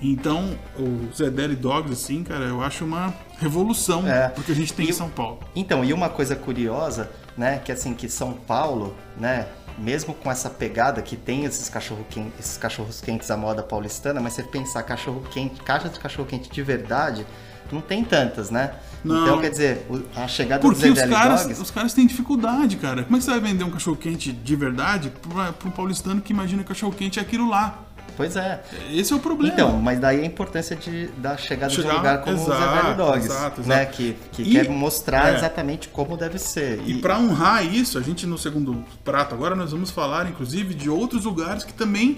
Então, 0.01 0.57
o 0.77 1.07
Zedeli 1.15 1.55
Dogs, 1.55 1.91
assim, 1.91 2.23
cara, 2.23 2.45
eu 2.45 2.61
acho 2.61 2.85
uma 2.85 3.13
revolução 3.39 4.07
é. 4.07 4.29
porque 4.29 4.51
a 4.51 4.55
gente 4.55 4.73
tem 4.73 4.85
e, 4.85 4.89
em 4.89 4.93
São 4.93 5.09
Paulo. 5.09 5.39
Então, 5.55 5.83
e 5.83 5.91
uma 5.91 6.07
coisa 6.07 6.35
curiosa, 6.35 7.09
né, 7.37 7.59
que 7.63 7.71
assim, 7.71 7.93
que 7.93 8.09
São 8.09 8.33
Paulo, 8.33 8.95
né, 9.17 9.47
mesmo 9.77 10.13
com 10.13 10.31
essa 10.31 10.49
pegada 10.49 11.01
que 11.01 11.15
tem 11.15 11.45
esses, 11.45 11.69
cachorro 11.69 12.05
quente, 12.09 12.33
esses 12.39 12.57
cachorros 12.57 12.99
quentes 12.99 13.29
à 13.29 13.37
moda 13.37 13.61
paulistana, 13.61 14.19
mas 14.19 14.33
você 14.33 14.43
pensar 14.43 14.83
cachorro 14.83 15.21
quente, 15.29 15.61
caixa 15.61 15.87
de 15.87 15.99
cachorro 15.99 16.27
quente 16.27 16.49
de 16.49 16.63
verdade, 16.63 17.25
não 17.71 17.81
tem 17.81 18.03
tantas, 18.03 18.49
né? 18.49 18.73
Não. 19.03 19.23
Então, 19.23 19.41
quer 19.41 19.49
dizer, 19.49 19.85
a 20.15 20.27
chegada 20.27 20.61
Porque 20.61 20.89
dos 20.89 20.97
os 20.97 21.09
caras, 21.09 21.43
Dogs... 21.43 21.61
os 21.61 21.71
caras 21.71 21.93
têm 21.93 22.07
dificuldade, 22.07 22.77
cara. 22.77 23.03
Como 23.03 23.15
é 23.15 23.19
que 23.19 23.25
você 23.25 23.31
vai 23.31 23.39
vender 23.39 23.63
um 23.63 23.71
cachorro 23.71 23.97
quente 23.97 24.31
de 24.31 24.55
verdade 24.55 25.11
para 25.11 25.67
um 25.67 25.71
paulistano 25.71 26.21
que 26.21 26.31
imagina 26.31 26.63
que 26.63 26.69
cachorro 26.69 26.93
quente 26.93 27.19
é 27.19 27.21
aquilo 27.21 27.49
lá? 27.49 27.86
Pois 28.17 28.35
é. 28.35 28.61
Esse 28.91 29.13
é 29.13 29.15
o 29.15 29.19
problema. 29.19 29.53
Então, 29.53 29.79
mas 29.79 29.99
daí 29.99 30.21
a 30.21 30.25
importância 30.25 30.75
de, 30.75 31.07
da 31.17 31.37
chegada 31.37 31.71
Chegar, 31.71 31.89
de 31.89 31.93
um 31.93 31.97
lugar 31.97 32.21
como 32.21 32.35
exato, 32.35 32.51
o 32.51 32.55
Zé 32.57 32.81
Velho 32.81 32.97
Dogs, 32.97 33.25
exato, 33.25 33.61
exato. 33.61 33.69
né? 33.69 33.85
Que, 33.85 34.17
que 34.31 34.41
e, 34.41 34.51
quer 34.51 34.69
mostrar 34.69 35.31
é, 35.33 35.37
exatamente 35.37 35.87
como 35.87 36.17
deve 36.17 36.39
ser. 36.39 36.81
E, 36.85 36.93
e 36.93 37.01
para 37.01 37.17
honrar 37.17 37.63
isso, 37.63 37.97
a 37.97 38.01
gente 38.01 38.25
no 38.25 38.37
segundo 38.37 38.83
prato 39.05 39.35
agora 39.35 39.55
nós 39.55 39.71
vamos 39.71 39.91
falar, 39.91 40.27
inclusive, 40.27 40.73
de 40.73 40.89
outros 40.89 41.23
lugares 41.23 41.63
que 41.63 41.73
também 41.73 42.17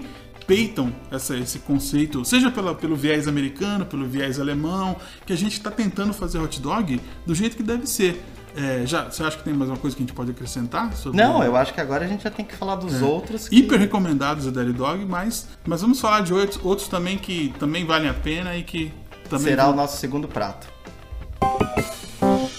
respeitam 0.50 0.92
essa, 1.10 1.36
esse 1.36 1.60
conceito, 1.60 2.24
seja 2.24 2.50
pela, 2.50 2.74
pelo 2.74 2.96
viés 2.96 3.28
americano, 3.28 3.86
pelo 3.86 4.06
viés 4.06 4.40
alemão, 4.40 4.96
que 5.24 5.32
a 5.32 5.36
gente 5.36 5.52
está 5.52 5.70
tentando 5.70 6.12
fazer 6.12 6.38
hot 6.38 6.60
dog 6.60 7.00
do 7.24 7.34
jeito 7.34 7.56
que 7.56 7.62
deve 7.62 7.86
ser. 7.86 8.20
É, 8.56 8.84
já, 8.84 9.04
você 9.04 9.22
acha 9.22 9.36
que 9.36 9.44
tem 9.44 9.54
mais 9.54 9.70
uma 9.70 9.76
coisa 9.76 9.96
que 9.96 10.02
a 10.02 10.06
gente 10.06 10.14
pode 10.14 10.30
acrescentar? 10.30 10.92
Sobre 10.94 11.22
Não, 11.22 11.42
eu 11.42 11.56
acho 11.56 11.72
que 11.72 11.80
agora 11.80 12.04
a 12.04 12.08
gente 12.08 12.24
já 12.24 12.30
tem 12.30 12.44
que 12.44 12.54
falar 12.54 12.76
dos 12.76 13.00
é. 13.00 13.04
outros. 13.04 13.48
Que... 13.48 13.56
Hiper 13.56 13.78
recomendados 13.78 14.46
o 14.46 14.50
Deli 14.50 14.72
Dog, 14.72 15.04
mas, 15.04 15.48
mas 15.64 15.80
vamos 15.80 16.00
falar 16.00 16.22
de 16.22 16.34
outros, 16.34 16.58
outros 16.62 16.88
também 16.88 17.16
que 17.16 17.54
também 17.58 17.84
valem 17.84 18.08
a 18.08 18.14
pena 18.14 18.56
e 18.56 18.62
que 18.62 18.92
também. 19.28 19.46
Será 19.46 19.64
vão... 19.64 19.72
o 19.72 19.76
nosso 19.76 19.96
segundo 19.96 20.26
prato. 20.26 20.68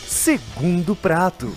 Segundo 0.07 0.95
prato. 0.95 1.51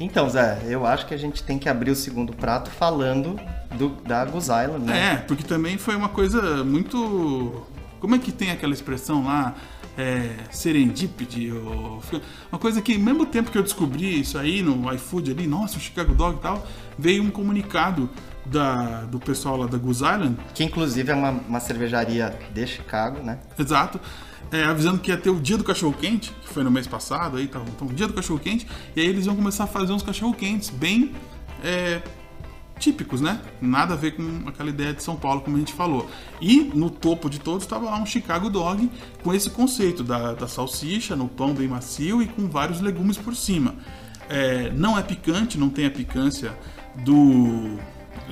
Então, 0.00 0.28
Zé, 0.30 0.60
eu 0.68 0.86
acho 0.86 1.06
que 1.06 1.14
a 1.14 1.16
gente 1.16 1.42
tem 1.42 1.58
que 1.58 1.68
abrir 1.68 1.90
o 1.90 1.96
segundo 1.96 2.32
prato 2.32 2.70
falando 2.70 3.38
do, 3.76 3.88
da 3.88 4.24
Goose 4.24 4.50
Island, 4.50 4.84
né? 4.84 5.14
É, 5.14 5.16
porque 5.16 5.42
também 5.42 5.76
foi 5.76 5.96
uma 5.96 6.08
coisa 6.08 6.62
muito. 6.62 7.66
Como 7.98 8.14
é 8.14 8.18
que 8.18 8.30
tem 8.30 8.52
aquela 8.52 8.72
expressão 8.72 9.24
lá? 9.24 9.54
É, 10.00 10.30
serendipity, 10.52 11.50
ou... 11.50 12.00
uma 12.52 12.58
coisa 12.60 12.80
que, 12.80 12.94
ao 12.94 13.00
mesmo 13.00 13.26
tempo 13.26 13.50
que 13.50 13.58
eu 13.58 13.64
descobri 13.64 14.20
isso 14.20 14.38
aí 14.38 14.62
no 14.62 14.94
iFood 14.94 15.32
ali, 15.32 15.44
nossa, 15.44 15.76
o 15.76 15.80
Chicago 15.80 16.14
Dog 16.14 16.36
e 16.36 16.40
tal, 16.40 16.64
veio 16.96 17.20
um 17.20 17.30
comunicado 17.30 18.08
da, 18.46 19.02
do 19.02 19.18
pessoal 19.18 19.56
lá 19.56 19.66
da 19.66 19.76
Goose 19.76 20.04
Island. 20.04 20.36
Que 20.54 20.62
inclusive 20.62 21.10
é 21.10 21.14
uma, 21.16 21.30
uma 21.30 21.58
cervejaria 21.58 22.38
de 22.54 22.64
Chicago, 22.64 23.20
né? 23.24 23.40
Exato 23.58 24.00
é, 24.50 24.64
avisando 24.64 24.98
que 24.98 25.10
ia 25.10 25.16
ter 25.16 25.30
o 25.30 25.40
dia 25.40 25.56
do 25.56 25.64
cachorro 25.64 25.92
quente, 25.92 26.32
que 26.40 26.48
foi 26.48 26.62
no 26.62 26.70
mês 26.70 26.86
passado, 26.86 27.36
aí 27.36 27.46
tá, 27.46 27.60
então, 27.66 27.86
o 27.86 27.92
dia 27.92 28.06
do 28.06 28.14
cachorro 28.14 28.38
quente, 28.38 28.66
e 28.96 29.00
aí 29.00 29.06
eles 29.06 29.26
iam 29.26 29.36
começar 29.36 29.64
a 29.64 29.66
fazer 29.66 29.92
uns 29.92 30.02
cachorro 30.02 30.32
quentes 30.34 30.70
bem 30.70 31.12
é, 31.62 32.00
típicos, 32.78 33.20
né? 33.20 33.40
Nada 33.60 33.94
a 33.94 33.96
ver 33.96 34.12
com 34.12 34.48
aquela 34.48 34.70
ideia 34.70 34.94
de 34.94 35.02
São 35.02 35.16
Paulo, 35.16 35.40
como 35.40 35.56
a 35.56 35.58
gente 35.58 35.72
falou. 35.72 36.08
E 36.40 36.70
no 36.74 36.90
topo 36.90 37.28
de 37.28 37.38
todos 37.38 37.64
estava 37.64 37.86
lá 37.86 37.98
um 37.98 38.06
Chicago 38.06 38.48
Dog 38.48 38.90
com 39.22 39.34
esse 39.34 39.50
conceito 39.50 40.02
da, 40.02 40.34
da 40.34 40.48
salsicha 40.48 41.14
no 41.16 41.28
pão 41.28 41.52
bem 41.54 41.68
macio 41.68 42.22
e 42.22 42.26
com 42.26 42.48
vários 42.48 42.80
legumes 42.80 43.16
por 43.16 43.34
cima. 43.34 43.74
É, 44.28 44.70
não 44.70 44.98
é 44.98 45.02
picante, 45.02 45.58
não 45.58 45.70
tem 45.70 45.86
a 45.86 45.90
picância 45.90 46.56
do 47.04 47.78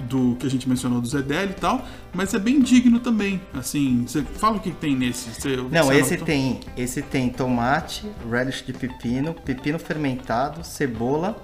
do 0.02 0.36
que 0.36 0.46
a 0.46 0.50
gente 0.50 0.68
mencionou 0.68 1.00
do 1.00 1.08
Zedel 1.08 1.46
e 1.46 1.54
tal, 1.54 1.84
mas 2.12 2.34
é 2.34 2.38
bem 2.38 2.60
digno 2.60 3.00
também. 3.00 3.40
Assim, 3.54 4.04
você 4.06 4.22
fala 4.22 4.56
o 4.56 4.60
que 4.60 4.70
tem 4.70 4.94
nesse? 4.94 5.30
Você, 5.30 5.56
Não, 5.56 5.92
esse 5.92 6.16
tem, 6.18 6.60
esse 6.76 7.02
tem 7.02 7.28
tomate, 7.30 8.06
relish 8.30 8.64
de 8.64 8.72
pepino, 8.72 9.34
pepino 9.34 9.78
fermentado, 9.78 10.64
cebola, 10.64 11.36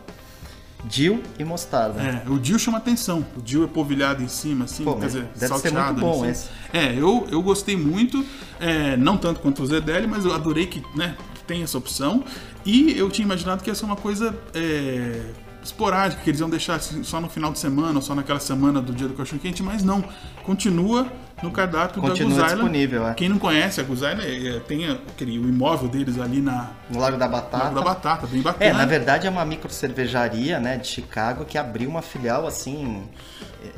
dill 0.84 1.22
e 1.38 1.44
mostarda. 1.44 2.00
É, 2.00 2.22
o 2.28 2.38
dill 2.38 2.58
chama 2.58 2.78
atenção. 2.78 3.24
O 3.36 3.42
dill 3.42 3.64
é 3.64 3.66
polvilhado 3.66 4.22
em 4.22 4.28
cima, 4.28 4.64
assim, 4.64 4.84
Pô, 4.84 4.96
quer 4.96 5.06
dizer, 5.06 5.24
deve 5.34 5.48
salteado. 5.48 5.60
Ser 5.60 5.72
muito 5.82 6.00
bom 6.00 6.26
esse. 6.26 6.48
É, 6.72 6.92
eu, 6.94 7.26
eu 7.30 7.42
gostei 7.42 7.76
muito, 7.76 8.24
é, 8.60 8.96
não 8.96 9.16
tanto 9.16 9.40
quanto 9.40 9.62
o 9.62 9.66
Zedel, 9.66 10.08
mas 10.08 10.24
eu 10.24 10.32
adorei 10.32 10.66
que, 10.66 10.82
né, 10.96 11.16
tem 11.46 11.62
essa 11.62 11.78
opção. 11.78 12.24
E 12.64 12.96
eu 12.96 13.10
tinha 13.10 13.24
imaginado 13.24 13.62
que 13.62 13.70
ia 13.70 13.74
ser 13.74 13.84
uma 13.84 13.96
coisa 13.96 14.34
é, 14.54 15.20
esporádica, 15.62 16.22
que 16.22 16.30
eles 16.30 16.40
iam 16.40 16.50
deixar 16.50 16.76
assim, 16.76 17.02
só 17.02 17.20
no 17.20 17.28
final 17.28 17.52
de 17.52 17.58
semana, 17.58 17.94
ou 17.96 18.02
só 18.02 18.14
naquela 18.14 18.40
semana 18.40 18.80
do 18.80 18.92
dia 18.92 19.08
do 19.08 19.14
cachorro 19.14 19.40
quente, 19.40 19.62
mas 19.62 19.82
não. 19.82 20.04
Continua 20.44 21.06
no 21.42 21.50
cardápio 21.50 22.00
Continua 22.00 22.30
da 22.30 22.42
Goose 22.42 22.54
disponível, 22.54 23.08
é. 23.08 23.14
Quem 23.14 23.28
não 23.28 23.38
conhece 23.38 23.80
a 23.80 23.84
Goose 23.84 24.04
é, 24.04 24.60
tem 24.66 24.90
aquele, 24.90 25.38
o 25.38 25.48
imóvel 25.48 25.88
deles 25.88 26.18
ali 26.18 26.40
na... 26.40 26.70
No 26.88 27.00
Lago 27.00 27.16
da 27.16 27.28
Batata. 27.28 27.64
Lago 27.64 27.74
da 27.74 27.82
Batata, 27.82 28.26
bem 28.26 28.42
bacana. 28.42 28.70
É, 28.70 28.72
na 28.72 28.86
verdade 28.86 29.26
é 29.26 29.30
uma 29.30 29.44
micro 29.44 29.70
cervejaria, 29.70 30.60
né, 30.60 30.76
de 30.76 30.86
Chicago, 30.86 31.44
que 31.44 31.58
abriu 31.58 31.88
uma 31.88 32.02
filial, 32.02 32.46
assim, 32.46 33.02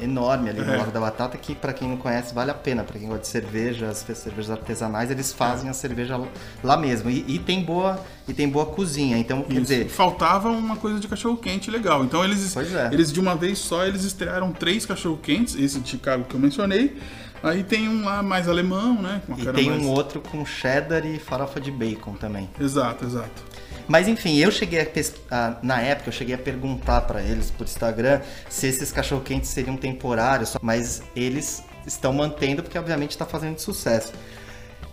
enorme 0.01 0.51
ali 0.51 0.61
é. 0.61 0.65
no 0.65 0.77
Lago 0.77 0.91
da 0.91 1.01
Batata, 1.01 1.37
que 1.39 1.55
para 1.55 1.73
quem 1.73 1.89
não 1.89 1.97
conhece 1.97 2.35
vale 2.35 2.51
a 2.51 2.55
pena, 2.55 2.83
para 2.83 2.99
quem 2.99 3.09
gosta 3.09 3.23
de 3.23 3.29
cerveja, 3.29 3.89
as 3.89 3.99
cervejas 3.99 4.51
artesanais, 4.51 5.11
eles 5.11 5.33
fazem 5.33 5.69
é. 5.69 5.71
a 5.71 5.75
cerveja 5.75 6.21
lá 6.63 6.77
mesmo. 6.77 7.11
E, 7.11 7.25
e, 7.29 7.39
tem 7.39 7.63
boa 7.63 7.99
e 8.27 8.33
tem 8.33 8.49
boa 8.49 8.67
cozinha, 8.67 9.19
então 9.19 9.43
quer 9.43 9.61
dizer... 9.61 9.89
Faltava 9.89 10.49
uma 10.49 10.77
coisa 10.77 10.99
de 10.99 11.07
cachorro 11.09 11.37
quente 11.37 11.71
legal. 11.71 12.05
Então 12.05 12.25
eles, 12.25 12.57
é. 12.57 12.91
eles 12.93 13.13
de 13.13 13.21
uma 13.21 13.35
vez 13.35 13.59
só, 13.59 13.85
eles 13.85 14.05
estrearam 14.05 14.53
três 14.53 14.87
cachorro 14.87 15.19
quentes, 15.23 15.55
esse 15.55 15.79
de 15.81 15.89
Chicago 15.89 16.25
que 16.25 16.35
eu 16.35 16.41
mencionei, 16.41 16.97
Aí 17.45 17.63
tem 17.63 17.89
um 17.89 18.05
lá 18.05 18.23
mais 18.23 18.49
alemão, 18.49 19.01
né? 19.01 19.21
e 19.37 19.45
tem 19.53 19.71
mais... 19.71 19.83
um 19.83 19.91
outro 19.91 20.21
com 20.21 20.45
cheddar 20.47 21.05
e 21.05 21.19
farofa 21.19 21.61
de 21.61 21.71
bacon 21.71 22.15
também. 22.15 22.49
Exato, 22.59 23.05
exato. 23.05 23.45
Mas 23.87 24.09
enfim, 24.09 24.39
eu 24.39 24.51
cheguei 24.51 24.81
a, 24.81 24.87
a 25.31 25.57
na 25.63 25.81
época 25.81 26.09
eu 26.09 26.13
cheguei 26.13 26.35
a 26.35 26.39
perguntar 26.39 27.03
para 27.03 27.23
eles 27.23 27.51
por 27.51 27.65
Instagram 27.65 28.23
se 28.49 28.67
esses 28.67 28.91
cachorro 28.91 29.21
quentes 29.21 29.51
seriam 29.51 29.77
temporários, 29.77 30.57
mas 30.63 31.03
eles 31.15 31.63
estão 31.87 32.13
mantendo 32.13 32.63
porque 32.63 32.79
obviamente 32.79 33.11
está 33.11 33.27
fazendo 33.27 33.59
sucesso. 33.59 34.13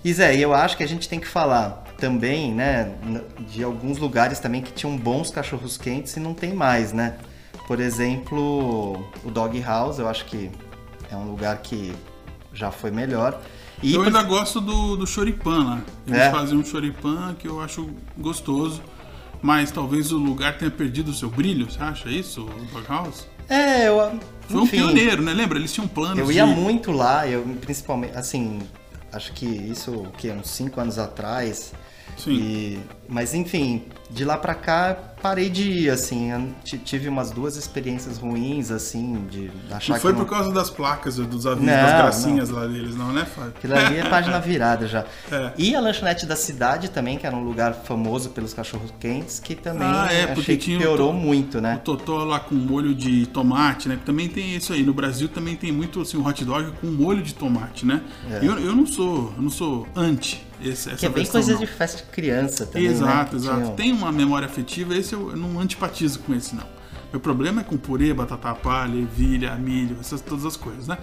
E 0.03 0.11
Zé, 0.13 0.35
eu 0.35 0.53
acho 0.53 0.75
que 0.75 0.83
a 0.83 0.87
gente 0.87 1.07
tem 1.07 1.19
que 1.19 1.27
falar 1.27 1.83
também, 1.97 2.51
né, 2.51 2.91
de 3.47 3.63
alguns 3.63 3.99
lugares 3.99 4.39
também 4.39 4.61
que 4.61 4.73
tinham 4.73 4.97
bons 4.97 5.29
cachorros 5.29 5.77
quentes 5.77 6.17
e 6.17 6.19
não 6.19 6.33
tem 6.33 6.53
mais, 6.53 6.91
né? 6.91 7.17
Por 7.67 7.79
exemplo, 7.79 9.07
o 9.23 9.29
Dog 9.29 9.61
House, 9.61 9.99
eu 9.99 10.07
acho 10.09 10.25
que 10.25 10.51
é 11.11 11.15
um 11.15 11.29
lugar 11.29 11.57
que 11.59 11.93
já 12.53 12.71
foi 12.71 12.91
melhor. 12.91 13.41
E 13.81 13.93
eu 13.93 14.03
ainda 14.03 14.21
gosto 14.23 14.61
do, 14.61 14.95
do 14.95 15.07
choripan 15.07 15.63
lá. 15.63 15.81
Eles 16.05 16.19
é. 16.19 16.31
fazem 16.31 16.57
um 16.57 16.63
choripan 16.63 17.35
que 17.37 17.47
eu 17.47 17.59
acho 17.59 17.89
gostoso. 18.17 18.81
Mas 19.41 19.71
talvez 19.71 20.11
o 20.11 20.17
lugar 20.17 20.57
tenha 20.57 20.69
perdido 20.69 21.09
o 21.09 21.13
seu 21.13 21.29
brilho, 21.29 21.69
você 21.69 21.81
acha 21.81 22.09
isso, 22.09 22.45
o 22.45 22.87
House? 22.87 23.27
É, 23.49 23.87
eu. 23.87 23.97
Foi 24.47 24.61
enfim, 24.61 24.81
um 24.83 24.87
pioneiro, 24.87 25.23
né? 25.23 25.33
Lembra? 25.33 25.57
Eles 25.57 25.73
tinham 25.73 25.87
planos. 25.87 26.19
Eu 26.19 26.31
ia 26.31 26.45
de... 26.45 26.53
muito 26.53 26.91
lá, 26.91 27.27
eu 27.27 27.41
principalmente, 27.59 28.15
assim, 28.15 28.59
acho 29.11 29.33
que 29.33 29.45
isso, 29.45 29.91
o 29.91 30.11
que, 30.11 30.29
uns 30.31 30.49
5 30.49 30.79
anos 30.79 30.99
atrás. 30.99 31.73
Sim. 32.17 32.33
E, 32.33 32.79
mas 33.09 33.33
enfim, 33.33 33.85
de 34.11 34.23
lá 34.23 34.37
pra 34.37 34.53
cá 34.53 35.10
parei 35.21 35.49
de 35.49 35.63
ir, 35.69 35.89
assim. 35.89 36.53
Tive 36.63 37.07
umas 37.09 37.31
duas 37.31 37.55
experiências 37.55 38.17
ruins, 38.17 38.71
assim, 38.71 39.25
de 39.29 39.51
achar 39.69 39.93
Não 39.93 39.99
foi 39.99 40.13
que 40.13 40.19
por 40.19 40.27
causa 40.27 40.51
das 40.51 40.69
placas, 40.69 41.15
dos 41.17 41.45
avisos, 41.47 41.65
Não, 41.67 41.73
das 41.81 41.91
gracinhas 41.93 42.49
lá 42.49 42.65
deles, 42.65 42.95
não, 42.95 43.11
né, 43.13 43.25
Fábio? 43.25 43.53
Aquilo 43.57 43.75
ali 43.75 43.97
é 43.97 44.09
página 44.09 44.39
virada 44.41 44.87
já. 44.87 45.05
É. 45.31 45.51
E 45.57 45.75
a 45.75 45.79
lanchonete 45.79 46.25
da 46.25 46.35
cidade 46.35 46.89
também, 46.89 47.17
que 47.17 47.25
era 47.27 47.35
um 47.35 47.43
lugar 47.43 47.73
famoso 47.73 48.29
pelos 48.29 48.53
cachorros 48.53 48.93
quentes, 48.99 49.39
que 49.39 49.55
também 49.55 49.87
Ah, 49.87 50.07
é, 50.11 50.27
porque 50.27 50.57
tinha 50.57 50.77
o 50.77 50.81
piorou 50.81 51.11
to- 51.11 51.17
muito, 51.19 51.57
O 51.57 51.61
né? 51.61 51.79
totó 51.83 52.23
lá 52.23 52.39
com 52.39 52.55
molho 52.55 52.93
de 52.95 53.25
tomate, 53.27 53.87
né? 53.87 53.99
Também 54.05 54.27
tem 54.27 54.55
isso 54.55 54.73
aí. 54.73 54.83
No 54.83 54.93
Brasil 54.93 55.27
também 55.29 55.55
tem 55.55 55.71
muito 55.71 56.01
assim, 56.01 56.17
o 56.17 56.25
hot 56.27 56.43
dog 56.43 56.71
com 56.81 56.87
molho 56.87 57.21
de 57.21 57.33
tomate, 57.33 57.85
né? 57.85 58.01
Eu, 58.41 58.57
eu 58.59 58.75
não 58.75 58.85
sou, 58.85 59.33
eu 59.37 59.41
não 59.43 59.49
sou 59.49 59.87
anti 59.95 60.45
esse, 60.63 60.89
essa 60.89 60.91
É. 60.91 60.95
Que 60.97 61.05
é 61.05 61.09
bem 61.09 61.25
coisa 61.25 61.53
não. 61.53 61.59
de 61.59 61.67
festa 61.67 61.97
de 61.97 62.03
criança 62.03 62.65
também, 62.65 62.87
né? 62.87 62.93
Exato, 62.93 63.29
Que 63.31 63.35
exato. 63.37 63.71
Tem 63.71 63.91
uma 63.91 64.11
memória 64.11 64.45
afetiva, 64.45 64.95
esse 64.95 65.13
eu, 65.13 65.35
não 65.35 65.59
antipatizo 65.59 66.19
com 66.19 66.33
esse, 66.33 66.55
não. 66.55 66.65
Meu 67.11 67.19
problema 67.19 67.61
é 67.61 67.63
com 67.63 67.77
purê, 67.77 68.13
batata 68.13 68.53
palha, 68.55 68.97
ervilha, 68.97 69.53
milho, 69.55 69.97
essas 69.99 70.21
todas 70.21 70.45
as 70.45 70.55
coisas, 70.55 70.87
né? 70.87 70.97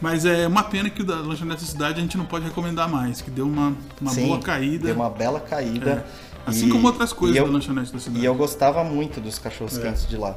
Mas 0.00 0.24
é 0.24 0.46
uma 0.46 0.62
pena 0.62 0.88
que 0.88 1.02
o 1.02 1.04
da 1.04 1.16
lanchonete 1.16 1.60
da 1.60 1.66
cidade 1.66 1.98
a 1.98 2.02
gente 2.02 2.16
não 2.16 2.24
pode 2.24 2.46
recomendar 2.46 2.88
mais, 2.88 3.20
que 3.20 3.30
deu 3.30 3.46
uma, 3.46 3.74
uma 4.00 4.10
Sim, 4.10 4.26
boa 4.26 4.38
caída. 4.40 4.86
Deu 4.86 4.94
uma 4.94 5.10
bela 5.10 5.40
caída. 5.40 6.06
Assim 6.46 6.68
E- 6.68 6.70
como 6.70 6.86
outras 6.86 7.12
coisas 7.12 7.36
eu, 7.36 7.44
da 7.46 7.50
lanchonete 7.52 7.92
da 7.92 7.98
cidade. 7.98 8.20
E 8.22 8.24
eu 8.24 8.34
gostava 8.34 8.82
muito 8.82 9.20
dos 9.20 9.38
cachorros 9.38 9.76
É. 9.78 9.82
quentes 9.82 10.06
de 10.08 10.16
lá. 10.16 10.36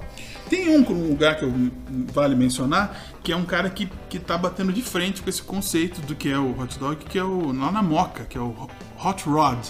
Tem 0.49 0.69
um 0.77 0.81
um 0.91 1.07
lugar 1.09 1.37
que 1.37 1.43
eu, 1.45 1.53
vale 2.13 2.35
mencionar, 2.35 2.95
que 3.23 3.31
é 3.31 3.35
um 3.35 3.45
cara 3.45 3.69
que, 3.69 3.89
que 4.09 4.19
tá 4.19 4.37
batendo 4.37 4.71
de 4.73 4.81
frente 4.81 5.21
com 5.21 5.29
esse 5.29 5.41
conceito 5.41 6.01
do 6.01 6.13
que 6.13 6.29
é 6.29 6.37
o 6.37 6.59
hot 6.59 6.77
dog, 6.77 6.97
que 7.05 7.17
é 7.17 7.23
o 7.23 7.51
lá 7.53 7.71
na 7.71 7.81
Moca, 7.81 8.25
que 8.25 8.37
é 8.37 8.41
o 8.41 8.53
Hot 9.03 9.23
Rod. 9.27 9.65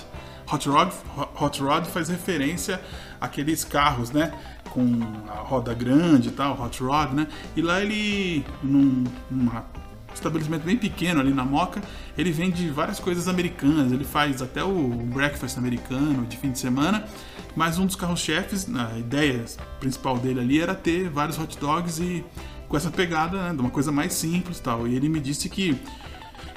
Hot 0.51 0.67
Rod, 0.69 0.91
Hot 1.39 1.61
Rod 1.61 1.85
faz 1.85 2.09
referência 2.09 2.81
àqueles 3.21 3.63
carros, 3.63 4.11
né? 4.11 4.33
Com 4.71 4.99
a 5.29 5.35
roda 5.35 5.73
grande 5.73 6.29
e 6.29 6.31
tal, 6.31 6.59
Hot 6.61 6.83
Rod, 6.83 7.13
né? 7.13 7.27
E 7.55 7.61
lá 7.61 7.79
ele, 7.81 8.43
num 8.61 9.03
numa 9.31 9.65
estabelecimento 10.13 10.63
bem 10.63 10.77
pequeno 10.77 11.19
ali 11.19 11.33
na 11.33 11.43
Moca, 11.43 11.81
ele 12.17 12.31
vende 12.31 12.69
várias 12.69 12.99
coisas 12.99 13.27
americanas, 13.27 13.91
ele 13.91 14.03
faz 14.03 14.41
até 14.41 14.63
o 14.63 14.89
breakfast 15.13 15.57
americano 15.57 16.25
de 16.25 16.37
fim 16.37 16.51
de 16.51 16.59
semana, 16.59 17.05
mas 17.55 17.77
um 17.77 17.85
dos 17.85 17.95
carros-chefes, 17.95 18.67
a 18.75 18.97
ideia 18.97 19.45
principal 19.79 20.17
dele 20.17 20.39
ali 20.39 20.61
era 20.61 20.73
ter 20.73 21.09
vários 21.09 21.37
hot 21.37 21.57
dogs 21.57 21.99
e 22.01 22.23
com 22.67 22.77
essa 22.77 22.89
pegada, 22.89 23.49
né, 23.49 23.53
de 23.53 23.59
uma 23.59 23.69
coisa 23.69 23.91
mais 23.91 24.13
simples 24.13 24.57
e 24.57 24.61
tal. 24.63 24.87
E 24.87 24.95
ele 24.95 25.07
me 25.07 25.19
disse 25.19 25.47
que 25.47 25.79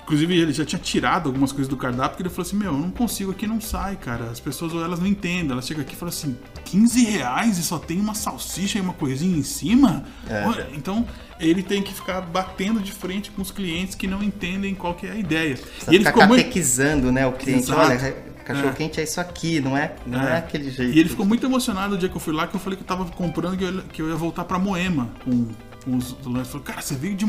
Inclusive, 0.07 0.39
ele 0.39 0.53
já 0.53 0.65
tinha 0.65 0.79
tirado 0.79 1.27
algumas 1.29 1.51
coisas 1.51 1.67
do 1.69 1.77
cardápio, 1.77 2.11
porque 2.11 2.23
ele 2.23 2.31
falou 2.31 2.47
assim, 2.47 2.57
meu, 2.57 2.73
eu 2.73 2.79
não 2.79 2.93
consigo 2.93 3.33
aqui, 3.33 3.45
não 3.45 3.61
sai, 3.61 3.97
cara. 3.97 4.31
As 4.31 4.39
pessoas, 4.39 4.73
ou 4.73 4.85
elas 4.85 5.01
não 5.01 5.07
entendem. 5.09 5.51
Elas 5.51 5.67
chegam 5.67 5.83
aqui 5.83 5.95
e 5.95 5.97
falam 5.97 6.15
assim, 6.15 6.37
15 6.65 7.05
reais 7.07 7.59
e 7.59 7.63
só 7.65 7.77
tem 7.77 7.99
uma 7.99 8.15
salsicha 8.15 8.79
e 8.79 8.81
uma 8.81 8.93
coisinha 8.93 9.37
em 9.37 9.43
cima? 9.43 10.05
Olha, 10.47 10.69
Então, 10.73 11.05
ele 11.41 11.61
tem 11.61 11.83
que 11.83 11.93
ficar 11.93 12.21
batendo 12.21 12.79
de 12.79 12.93
frente 12.93 13.33
com 13.33 13.43
os 13.43 13.51
clientes 13.51 13.97
que 13.97 14.07
não 14.07 14.23
entendem 14.23 14.77
qual 14.77 14.95
que 14.95 15.09
é 15.09 15.11
a 15.11 15.17
ideia. 15.17 15.57
Precisa 15.57 15.93
E 15.93 15.97
ele 15.97 16.05
ficou 16.05 16.25
muito... 16.25 16.41
catequizando, 16.43 17.11
né, 17.11 17.27
o 17.27 17.33
cliente. 17.33 17.65
Exato. 17.65 17.81
Olha, 17.81 18.17
cachorro 18.45 18.69
É. 18.69 18.73
quente 18.75 19.01
é 19.01 19.03
isso 19.03 19.21
aqui, 19.21 19.61
não 19.61 19.77
é, 19.77 19.97
não 20.07 20.23
é. 20.23 20.35
É. 20.35 20.37
aquele 20.37 20.71
jeito. 20.71 20.95
E 20.97 21.01
ele 21.01 21.09
ficou 21.09 21.27
muito 21.27 21.45
emocionado 21.45 21.97
o 21.97 21.99
dia 21.99 22.09
que 22.09 22.15
eu 22.15 22.21
fui 22.21 22.33
lá, 22.33 22.47
que 22.47 22.55
eu 22.55 22.61
falei 22.61 22.77
que 22.77 22.85
eu 22.85 22.87
tava 22.87 23.05
comprando, 23.07 23.57
que 23.59 23.65
eu, 23.65 23.83
que 23.93 24.03
eu 24.03 24.09
ia 24.09 24.15
voltar 24.15 24.45
pra 24.45 24.57
Moema 24.57 25.09
com, 25.25 25.49
com 25.85 25.97
os 25.97 26.17
lanches. 26.25 26.53
Falou, 26.53 26.65
cara, 26.65 26.81
você 26.81 26.95
veio 26.95 27.17
de, 27.17 27.27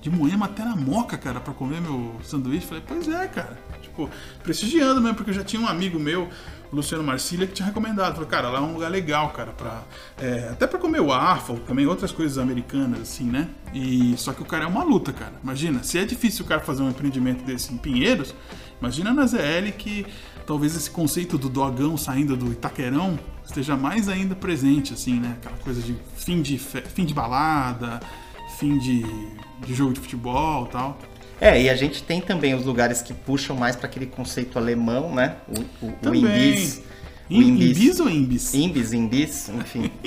de 0.00 0.10
Moema 0.10 0.46
até 0.46 0.64
na 0.64 0.74
Moca, 0.74 1.18
cara, 1.18 1.40
pra 1.40 1.52
comer 1.52 1.80
meu 1.80 2.16
sanduíche? 2.22 2.66
Falei, 2.66 2.82
pois 2.86 3.06
é, 3.06 3.26
cara. 3.28 3.58
Tipo, 3.82 4.08
prestigiando 4.42 5.00
mesmo, 5.00 5.16
porque 5.16 5.30
eu 5.30 5.34
já 5.34 5.44
tinha 5.44 5.60
um 5.60 5.68
amigo 5.68 5.98
meu, 5.98 6.28
Luciano 6.72 7.04
Marcília, 7.04 7.46
que 7.46 7.52
tinha 7.52 7.66
recomendado. 7.66 8.14
Falei, 8.14 8.28
cara, 8.28 8.48
lá 8.48 8.58
é 8.58 8.62
um 8.62 8.72
lugar 8.72 8.90
legal, 8.90 9.30
cara, 9.30 9.52
pra, 9.52 9.82
é, 10.18 10.48
até 10.50 10.66
pra 10.66 10.78
comer 10.78 11.00
o 11.00 11.06
waffle, 11.06 11.60
também 11.60 11.86
outras 11.86 12.10
coisas 12.12 12.38
americanas, 12.38 13.00
assim, 13.00 13.24
né? 13.24 13.48
E 13.74 14.14
só 14.16 14.32
que 14.32 14.42
o 14.42 14.44
cara 14.44 14.64
é 14.64 14.66
uma 14.66 14.82
luta, 14.82 15.12
cara. 15.12 15.34
Imagina, 15.42 15.82
se 15.82 15.98
é 15.98 16.04
difícil 16.04 16.44
o 16.44 16.48
cara 16.48 16.60
fazer 16.60 16.82
um 16.82 16.88
empreendimento 16.88 17.44
desse 17.44 17.72
em 17.74 17.76
Pinheiros, 17.76 18.34
imagina 18.80 19.12
na 19.12 19.26
ZL 19.26 19.70
que 19.76 20.06
talvez 20.46 20.74
esse 20.74 20.90
conceito 20.90 21.36
do 21.36 21.48
dogão 21.48 21.96
saindo 21.96 22.36
do 22.36 22.52
Itaquerão 22.52 23.18
esteja 23.44 23.76
mais 23.76 24.08
ainda 24.08 24.34
presente, 24.34 24.94
assim, 24.94 25.20
né? 25.20 25.36
Aquela 25.38 25.58
coisa 25.58 25.82
de 25.82 25.94
fim 26.16 26.40
de, 26.40 26.56
fim 26.58 27.04
de 27.04 27.12
balada, 27.12 28.00
fim 28.60 28.78
de, 28.78 29.02
de 29.66 29.74
jogo 29.74 29.92
de 29.94 30.00
futebol 30.00 30.66
e 30.66 30.72
tal. 30.72 30.98
É, 31.40 31.60
e 31.62 31.70
a 31.70 31.74
gente 31.74 32.02
tem 32.02 32.20
também 32.20 32.54
os 32.54 32.66
lugares 32.66 33.00
que 33.00 33.14
puxam 33.14 33.56
mais 33.56 33.74
para 33.74 33.86
aquele 33.86 34.04
conceito 34.06 34.58
alemão, 34.58 35.14
né? 35.14 35.36
O, 35.48 35.86
o, 35.86 35.88
o 35.88 35.92
Também. 36.02 36.22
Imbis. 36.24 36.82
O 37.30 37.32
Im- 37.32 37.48
Imbis. 37.48 37.78
Imbis 37.78 38.00
ou 38.00 38.10
Imbis? 38.10 38.54
Imbis, 38.54 38.92
Imbis, 38.92 39.48
enfim. 39.48 39.90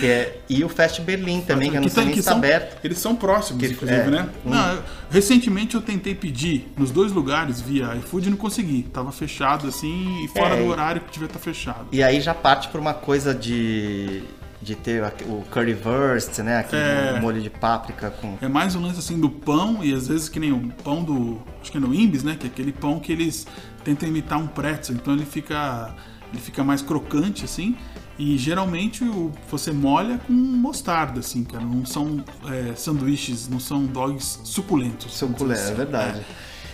que 0.00 0.04
é, 0.06 0.40
e 0.50 0.62
o 0.64 0.68
Fest 0.68 1.00
Berlim 1.00 1.40
também, 1.40 1.70
que 1.70 1.76
eu 1.76 1.80
não 1.80 1.88
sei 1.88 2.02
tá- 2.02 2.04
nem 2.04 2.14
se 2.14 2.20
está 2.20 2.32
aberto. 2.32 2.84
Eles 2.84 2.98
são 2.98 3.14
próximos, 3.16 3.62
Que- 3.62 3.72
inclusive, 3.72 3.98
é, 4.00 4.10
né? 4.10 4.28
um- 4.44 4.50
Não, 4.50 4.78
recentemente 5.08 5.74
eu 5.76 5.80
tentei 5.80 6.14
pedir 6.16 6.70
nos 6.76 6.90
dois 6.90 7.12
lugares 7.12 7.60
via 7.62 7.94
iFood 7.96 8.26
e 8.26 8.30
não 8.30 8.36
consegui. 8.36 8.82
Tava 8.92 9.10
fechado 9.12 9.68
assim 9.68 10.24
e 10.24 10.28
fora 10.28 10.56
É, 10.56 10.62
do 10.62 10.68
horário 10.68 11.00
que 11.00 11.12
devia 11.12 11.26
estar 11.26 11.38
fechado. 11.38 11.86
E 11.92 12.02
aí 12.02 12.20
já 12.20 12.34
parte 12.34 12.68
por 12.68 12.80
uma 12.80 12.92
coisa 12.92 13.32
de, 13.32 14.24
de 14.64 14.74
ter 14.74 15.02
o 15.26 15.44
currywurst, 15.50 16.38
né? 16.38 16.58
Aquele 16.58 16.82
É. 16.82 17.20
molho 17.20 17.40
de 17.40 17.50
páprica 17.50 18.10
com... 18.10 18.36
É 18.40 18.48
mais 18.48 18.74
um 18.74 18.80
lance 18.80 18.98
assim 18.98 19.20
do 19.20 19.28
pão 19.28 19.84
e 19.84 19.92
às 19.94 20.08
vezes 20.08 20.28
que 20.28 20.40
nem 20.40 20.50
o 20.52 20.68
pão 20.82 21.04
do. 21.04 21.40
Acho 21.60 21.70
que 21.70 21.76
é 21.76 21.80
no 21.80 21.94
Imbis, 21.94 22.24
né? 22.24 22.34
Que 22.38 22.46
é 22.46 22.50
aquele 22.50 22.72
pão 22.72 22.98
que 22.98 23.12
eles 23.12 23.46
tentam 23.84 24.08
imitar 24.08 24.38
um 24.38 24.46
pretzel. 24.46 24.96
Então 24.96 25.12
ele 25.14 25.26
fica. 25.26 25.94
Ele 26.32 26.40
fica 26.40 26.64
mais 26.64 26.82
crocante, 26.82 27.44
assim. 27.44 27.76
E 28.18 28.36
geralmente 28.38 29.04
o, 29.04 29.30
você 29.50 29.72
molha 29.72 30.18
com 30.26 30.32
mostarda, 30.32 31.20
assim, 31.20 31.44
cara. 31.44 31.64
Não 31.64 31.84
são 31.84 32.24
é, 32.46 32.74
sanduíches, 32.74 33.48
não 33.48 33.60
são 33.60 33.84
dogs 33.86 34.40
suculentos. 34.44 35.12
Suculento, 35.14 35.60
dizer 35.60 35.72
é 35.72 35.74
verdade. 35.76 36.18
É, 36.20 36.24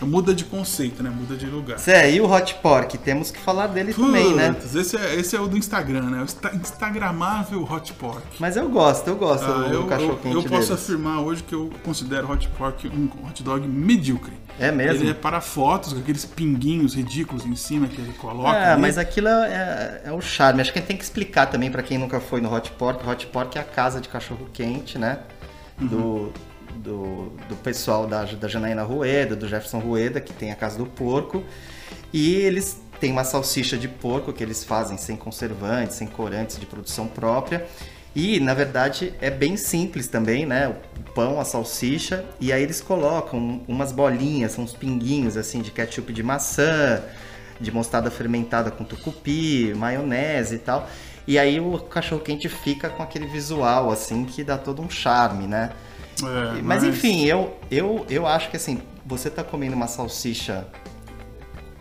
muda 0.07 0.33
de 0.33 0.45
conceito, 0.45 1.01
né? 1.03 1.09
Muda 1.09 1.35
de 1.35 1.45
lugar. 1.45 1.77
Zé, 1.79 2.11
e 2.11 2.19
o 2.21 2.29
Hot 2.31 2.55
Pork? 2.55 2.97
Temos 2.97 3.31
que 3.31 3.39
falar 3.39 3.67
dele 3.67 3.93
também, 3.93 4.33
né? 4.33 4.51
Putz, 4.53 4.75
esse, 4.75 4.97
é, 4.97 5.15
esse 5.15 5.35
é 5.35 5.39
o 5.39 5.47
do 5.47 5.57
Instagram, 5.57 6.03
né? 6.09 6.19
O 6.21 6.23
Insta- 6.23 6.51
Instagramável 6.55 7.63
Hot 7.69 7.93
Pork. 7.93 8.21
Mas 8.39 8.57
eu 8.57 8.67
gosto, 8.69 9.07
eu 9.07 9.15
gosto 9.15 9.45
Ah, 9.45 9.67
do 9.67 9.73
eu, 9.73 9.85
cachorro 9.87 10.11
eu, 10.13 10.17
quente 10.17 10.35
eu 10.35 10.41
posso 10.43 10.67
deles. 10.69 10.71
afirmar 10.71 11.19
hoje 11.21 11.43
que 11.43 11.53
eu 11.53 11.69
considero 11.83 12.31
Hot 12.31 12.47
Pork 12.57 12.87
um 12.87 13.09
hot 13.27 13.41
dog 13.43 13.67
medíocre. 13.67 14.33
É 14.59 14.71
mesmo? 14.71 15.03
Ele 15.03 15.11
é 15.11 15.13
para 15.13 15.39
fotos, 15.41 15.93
com 15.93 15.99
aqueles 15.99 16.25
pinguinhos 16.25 16.93
ridículos 16.93 17.45
em 17.45 17.55
cima 17.55 17.87
que 17.87 17.99
ele 17.99 18.13
coloca. 18.13 18.55
É, 18.57 18.73
ali. 18.73 18.81
mas 18.81 18.97
aquilo 18.97 19.27
é, 19.29 20.01
é 20.05 20.11
o 20.11 20.21
charme. 20.21 20.61
Acho 20.61 20.71
que 20.73 20.77
a 20.77 20.81
gente 20.81 20.87
tem 20.89 20.97
que 20.97 21.03
explicar 21.03 21.45
também 21.47 21.71
pra 21.71 21.81
quem 21.81 21.97
nunca 21.97 22.19
foi 22.19 22.41
no 22.41 22.53
Hot 22.53 22.69
Pork. 22.71 23.07
Hot 23.07 23.27
Pork 23.27 23.57
é 23.57 23.61
a 23.61 23.63
casa 23.63 23.99
de 24.01 24.09
cachorro 24.09 24.47
quente, 24.53 24.97
né? 24.99 25.19
Uhum. 25.79 25.87
Do, 25.87 26.33
do, 26.77 27.31
do 27.47 27.55
pessoal 27.57 28.07
da, 28.07 28.23
da 28.23 28.47
Janaína 28.47 28.83
Rueda, 28.83 29.35
do 29.35 29.47
Jefferson 29.47 29.79
Rueda, 29.79 30.19
que 30.19 30.33
tem 30.33 30.51
a 30.51 30.55
casa 30.55 30.77
do 30.77 30.85
porco. 30.85 31.43
E 32.13 32.35
eles 32.35 32.79
têm 32.99 33.11
uma 33.11 33.23
salsicha 33.23 33.77
de 33.77 33.87
porco 33.87 34.31
que 34.31 34.43
eles 34.43 34.63
fazem 34.63 34.97
sem 34.97 35.15
conservantes, 35.15 35.95
sem 35.95 36.07
corantes 36.07 36.59
de 36.59 36.65
produção 36.65 37.07
própria. 37.07 37.65
E, 38.15 38.39
na 38.41 38.53
verdade, 38.53 39.13
é 39.21 39.29
bem 39.29 39.55
simples 39.55 40.07
também, 40.07 40.45
né? 40.45 40.67
O 40.67 41.11
pão, 41.13 41.39
a 41.39 41.45
salsicha, 41.45 42.25
e 42.41 42.51
aí 42.51 42.61
eles 42.61 42.81
colocam 42.81 43.61
umas 43.67 43.93
bolinhas, 43.93 44.57
uns 44.57 44.73
pinguinhos, 44.73 45.37
assim, 45.37 45.61
de 45.61 45.71
ketchup 45.71 46.11
de 46.11 46.21
maçã, 46.21 47.01
de 47.59 47.71
mostarda 47.71 48.11
fermentada 48.11 48.69
com 48.69 48.83
tucupi, 48.83 49.73
maionese 49.75 50.55
e 50.55 50.59
tal. 50.59 50.89
E 51.25 51.39
aí 51.39 51.59
o 51.59 51.77
cachorro-quente 51.79 52.49
fica 52.49 52.89
com 52.89 53.01
aquele 53.01 53.27
visual, 53.27 53.89
assim, 53.89 54.25
que 54.25 54.43
dá 54.43 54.57
todo 54.57 54.81
um 54.81 54.89
charme, 54.89 55.47
né? 55.47 55.71
É, 56.27 56.61
Mas 56.61 56.83
enfim, 56.83 57.25
eu, 57.25 57.57
eu, 57.69 58.05
eu 58.09 58.25
acho 58.27 58.49
que 58.49 58.57
assim, 58.57 58.81
você 59.05 59.29
tá 59.29 59.43
comendo 59.43 59.75
uma 59.75 59.87
salsicha 59.87 60.67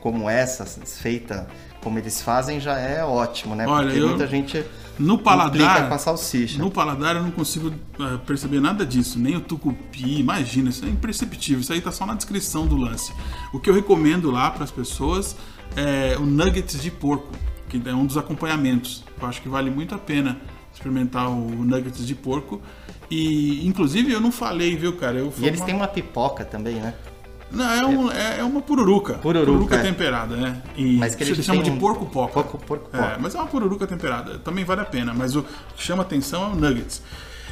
como 0.01 0.29
essa, 0.31 0.65
feita 0.65 1.47
como 1.83 1.99
eles 1.99 2.21
fazem, 2.21 2.61
já 2.61 2.79
é 2.79 3.03
ótimo, 3.05 3.55
né? 3.55 3.67
Olha, 3.67 3.87
Porque 3.87 3.99
eu- 3.99 4.09
muita 4.09 4.27
gente 4.27 4.65
No 4.99 5.17
paladar, 5.19 5.89
com 5.89 5.95
a 5.95 5.99
salsicha. 5.99 6.59
no 6.59 6.71
paladar 6.71 7.17
eu 7.17 7.23
não 7.23 7.31
consigo 7.31 7.73
eh, 7.99 8.19
perceber 8.27 8.61
nada 8.61 8.85
disso, 8.85 9.19
nem 9.19 9.37
o 9.37 9.41
tucupi, 9.41 10.19
imagina, 10.21 10.69
isso 10.69 10.85
é 10.85 10.89
imperceptível, 10.89 11.61
isso 11.63 11.73
aí 11.73 11.81
tá 11.81 11.91
só 11.91 12.05
na 12.05 12.13
descrição 12.15 12.67
do 12.67 12.77
lance. 12.77 13.13
O 13.53 13.59
que 13.59 13.71
eu 13.71 13.75
recomendo 13.75 14.31
lá 14.31 14.51
para 14.51 14.65
as 14.65 14.71
pessoas 14.71 15.35
é 15.75 16.17
o 16.19 16.27
nuggets 16.27 16.83
de 16.83 16.91
porco, 16.91 17.33
que 17.69 17.81
é 17.87 17.95
um 17.95 18.05
dos 18.05 18.19
acompanhamentos. 18.19 19.03
Eu 19.21 19.27
acho 19.27 19.41
que 19.41 19.49
vale 19.49 19.71
muito 19.71 19.95
a 19.95 19.99
pena 19.99 20.39
experimentar 20.73 21.31
o 21.31 21.35
nuggets 21.65 22.07
de 22.07 22.15
porco. 22.15 22.61
E 23.11 23.67
inclusive 23.67 24.13
eu 24.13 24.21
não 24.21 24.31
falei, 24.31 24.77
viu, 24.77 24.93
cara? 24.97 25.19
Eu 25.19 25.33
E 25.39 25.47
eles 25.47 25.61
têm 25.61 25.75
uma 25.75 25.89
pipoca 25.89 26.45
também, 26.45 26.77
né? 26.77 26.95
Não, 27.51 27.65
é, 27.69 27.85
um- 27.87 28.13
é- 28.13 28.39
é 28.39 28.45
uma 28.45 28.63
pururuca. 28.63 29.15
Pururuca, 29.15 29.75
é. 29.75 29.83
temperada, 29.83 30.37
né? 30.37 30.63
E 30.77 30.97
Mas 30.99 31.17
que 31.17 31.25
eles 31.25 31.45
chamam 31.45 31.65
de 31.65 31.71
um- 31.71 31.79
porco 31.81 32.07
poca. 32.07 32.33
Porco- 32.35 32.59
porco 32.59 32.97
É, 32.97 33.17
mas 33.19 33.35
é 33.35 33.39
uma 33.39 33.49
pururuca 33.49 33.87
temperada. 33.89 34.39
Também 34.39 34.65
vale 34.65 34.83
a 34.83 34.85
pena. 34.85 35.13
Mas 35.13 35.35
o 35.35 35.43
que 35.43 35.83
chama 35.83 36.03
atenção 36.03 36.45
é 36.45 36.47
o 36.53 36.55
nuggets. 36.55 37.03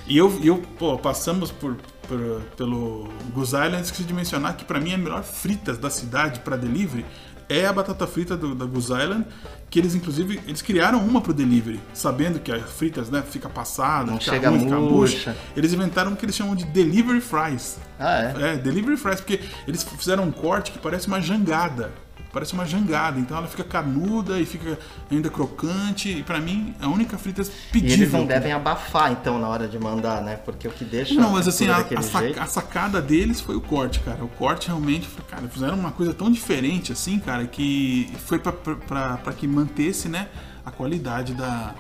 E 0.07 0.17
eu, 0.17 0.33
eu 0.45 0.63
pô, 0.79 0.97
passamos 0.97 1.51
por, 1.51 1.77
por- 2.07 2.41
pelo 2.57 3.09
Goose 3.35 3.57
Island, 3.57 3.83
esqueci 3.83 4.05
de 4.05 4.15
mencionar 4.15 4.57
que 4.57 4.65
pra 4.65 4.81
mim 4.81 4.95
a 4.95 4.99
melhor 4.99 5.25
fritas 5.25 5.77
da 5.77 5.91
cidade 5.91 6.39
pra 6.41 6.57
delivery 6.57 7.05
é 7.49 7.67
a 7.67 7.73
batata 7.73 8.07
frita 8.07 8.37
do, 8.37 8.55
da 8.55 8.65
Goose 8.65 8.93
Island, 8.93 9.27
que 9.71 9.79
eles 9.79 9.95
inclusive 9.95 10.41
eles 10.47 10.63
criaram 10.63 10.99
uma 11.01 11.21
pro 11.21 11.33
delivery, 11.33 11.81
sabendo 11.93 12.39
que 12.39 12.53
as 12.53 12.63
fritas, 12.73 13.11
né, 13.11 13.23
fica 13.23 13.49
passada, 13.49 14.11
Não 14.11 14.19
fica 14.19 14.33
chega 14.33 14.51
ruim, 14.51 14.61
fica 14.61 14.77
murcha. 14.77 15.37
Eles 15.57 15.73
inventaram 15.73 16.13
o 16.13 16.17
que 16.17 16.25
eles 16.25 16.35
chamam 16.35 16.55
de 16.55 16.65
delivery 16.65 17.21
fries. 17.21 17.79
Ah, 17.99 18.35
é? 18.39 18.53
É, 18.53 18.57
delivery 18.57 18.97
fries, 18.97 19.21
porque 19.21 19.41
eles 19.67 19.83
fizeram 19.83 20.25
um 20.25 20.31
corte 20.31 20.73
que 20.73 20.79
parece 20.79 21.07
uma 21.07 21.21
jangada. 21.21 21.91
Parece 22.33 22.53
uma 22.53 22.67
jangada, 22.67 23.19
então 23.19 23.37
ela 23.37 23.47
fica 23.47 23.65
canuda 23.65 24.39
e 24.39 24.45
fica 24.45 24.79
ainda 25.11 25.31
crocante. 25.31 26.11
E 26.11 26.23
pra 26.23 26.41
mim, 26.41 26.75
a 26.81 26.87
única 26.89 27.17
frita 27.17 27.41
E 27.43 27.45
pedível. 27.73 27.95
eles 27.97 28.13
não 28.13 28.27
devem 28.27 28.53
abafar, 28.53 29.11
então, 29.13 29.39
na 29.39 29.49
hora 29.49 29.67
de 29.67 29.79
mandar, 29.79 30.21
né? 30.23 30.37
Porque 30.37 30.69
o 30.69 30.71
que 30.71 30.85
deixa. 30.85 31.15
Não, 31.15 31.33
mas 31.33 31.49
assim, 31.49 31.69
a, 31.69 31.79
a 31.79 32.43
a 32.43 32.47
sacada 32.47 33.01
deles 33.01 33.41
foi 33.41 33.57
o 33.57 33.61
corte, 33.61 34.01
cara. 34.01 34.23
O 34.23 34.29
corte 34.29 34.69
realmente, 34.69 35.09
cara, 35.31 35.49
fizeram 35.49 35.79
uma 35.79 35.91
coisa 35.91 36.13
tão 36.13 36.31
diferente 36.31 36.93
assim, 36.93 37.19
cara, 37.19 37.47
que 37.47 38.13
foi 38.27 38.39
pra 38.39 39.33
que 39.37 39.47
mantesse, 39.47 40.09
né, 40.09 40.29
a 40.65 40.71
qualidade 40.71 41.33
da, 41.35 41.75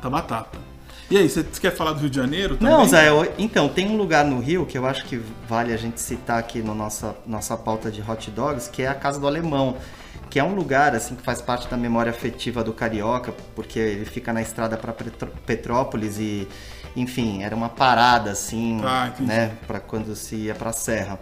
da 0.00 0.08
batata. 0.10 0.58
E 1.10 1.16
aí, 1.16 1.28
você 1.28 1.42
quer 1.42 1.74
falar 1.74 1.92
do 1.94 2.00
Rio 2.00 2.10
de 2.10 2.16
Janeiro 2.16 2.56
também? 2.56 2.72
Não, 2.74 2.86
Zé, 2.86 3.08
eu- 3.08 3.32
então, 3.38 3.68
tem 3.68 3.88
um 3.88 3.96
lugar 3.96 4.24
no 4.26 4.40
Rio 4.40 4.66
que 4.66 4.76
eu 4.76 4.84
acho 4.86 5.04
que 5.06 5.16
vale 5.48 5.72
a 5.72 5.76
gente 5.76 6.00
citar 6.00 6.38
aqui 6.38 6.60
na 6.60 6.74
nossa, 6.74 7.16
nossa 7.26 7.56
pauta 7.56 7.90
de 7.90 8.02
hot 8.02 8.30
dogs, 8.30 8.68
que 8.68 8.82
é 8.82 8.88
a 8.88 8.94
Casa 8.94 9.18
do 9.18 9.26
Alemão. 9.26 9.76
Que 10.28 10.38
é 10.38 10.44
um 10.44 10.54
lugar, 10.54 10.94
assim, 10.94 11.14
que 11.14 11.22
faz 11.22 11.40
parte 11.40 11.66
da 11.68 11.76
memória 11.78 12.10
afetiva 12.10 12.62
do 12.62 12.74
carioca, 12.74 13.32
porque 13.54 13.78
ele 13.78 14.04
fica 14.04 14.30
na 14.30 14.42
estrada 14.42 14.76
para 14.76 14.92
Petrópolis 15.46 16.18
e, 16.18 16.46
enfim, 16.94 17.42
era 17.42 17.56
uma 17.56 17.70
parada, 17.70 18.30
assim, 18.32 18.78
Ah, 18.84 19.10
né, 19.18 19.52
para 19.66 19.80
quando 19.80 20.14
se 20.14 20.36
ia 20.36 20.54
pra 20.54 20.70
Serra. 20.72 21.18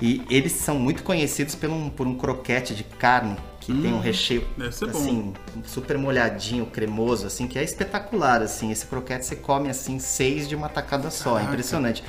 E 0.00 0.22
eles 0.30 0.52
são 0.52 0.78
muito 0.78 1.02
conhecidos 1.02 1.54
por 1.54 1.68
um, 1.68 1.90
por 1.90 2.06
um 2.06 2.14
croquete 2.14 2.74
de 2.74 2.84
carne, 2.84 3.36
que 3.74 3.82
tem 3.82 3.92
um 3.92 4.00
recheio, 4.00 4.42
Hum, 4.58 4.70
bom. 4.80 4.88
assim, 4.88 5.34
super 5.66 5.98
molhadinho, 5.98 6.64
cremoso, 6.66 7.26
assim, 7.26 7.46
que 7.46 7.58
é 7.58 7.62
espetacular, 7.62 8.40
assim. 8.42 8.70
Esse 8.72 8.86
croquete 8.86 9.26
você 9.26 9.36
come, 9.36 9.68
assim, 9.68 9.98
seis 9.98 10.48
de 10.48 10.56
uma 10.56 10.68
tacada 10.68 11.10
só, 11.10 11.30
é 11.30 11.32
Caraca. 11.34 11.48
impressionante. 11.52 12.02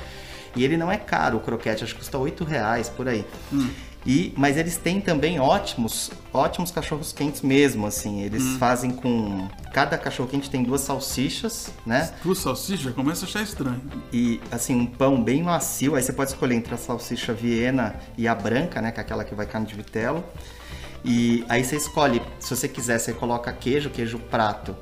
E 0.56 0.64
ele 0.64 0.76
não 0.76 0.90
é 0.90 0.96
caro, 0.96 1.36
o 1.36 1.40
croquete, 1.40 1.84
acho 1.84 1.92
que 1.94 2.00
custa 2.00 2.16
oito 2.18 2.44
reais, 2.44 2.88
por 2.88 3.08
aí. 3.08 3.24
Hum. 3.52 3.68
E, 4.06 4.32
mas 4.34 4.56
eles 4.56 4.78
têm 4.78 4.98
também 4.98 5.38
ótimos, 5.38 6.10
ótimos 6.32 6.70
cachorros 6.70 7.12
quentes 7.12 7.42
mesmo, 7.42 7.86
assim. 7.86 8.22
Eles 8.22 8.42
Hum. 8.42 8.58
fazem 8.58 8.90
com... 8.90 9.46
Cada 9.74 9.98
cachorro 9.98 10.26
quente 10.30 10.48
tem 10.48 10.62
duas 10.62 10.80
salsichas, 10.80 11.70
né? 11.84 12.10
Duas 12.24 12.38
salsichas, 12.38 12.94
começa 12.94 13.26
a 13.26 13.28
achar 13.28 13.42
estranho. 13.42 13.80
E 14.10 14.40
assim, 14.50 14.74
um 14.74 14.86
pão 14.86 15.22
bem 15.22 15.42
macio. 15.42 15.94
Aí 15.94 16.02
você 16.02 16.14
pode 16.14 16.30
escolher 16.30 16.54
entre 16.54 16.72
a 16.74 16.78
salsicha 16.78 17.34
viena 17.34 17.94
e 18.16 18.26
a 18.26 18.34
branca, 18.34 18.80
né? 18.80 18.90
Que 18.90 19.00
é 19.00 19.02
aquela 19.02 19.22
que 19.22 19.34
vai 19.34 19.44
carne 19.44 19.66
de 19.66 19.74
vitelo. 19.74 20.24
E 21.04 21.44
aí 21.48 21.64
você 21.64 21.76
escolhe, 21.76 22.20
se 22.38 22.54
você 22.54 22.68
quiser, 22.68 22.98
você 22.98 23.12
coloca 23.12 23.52
queijo, 23.52 23.88
queijo 23.90 24.18
prato, 24.18 24.76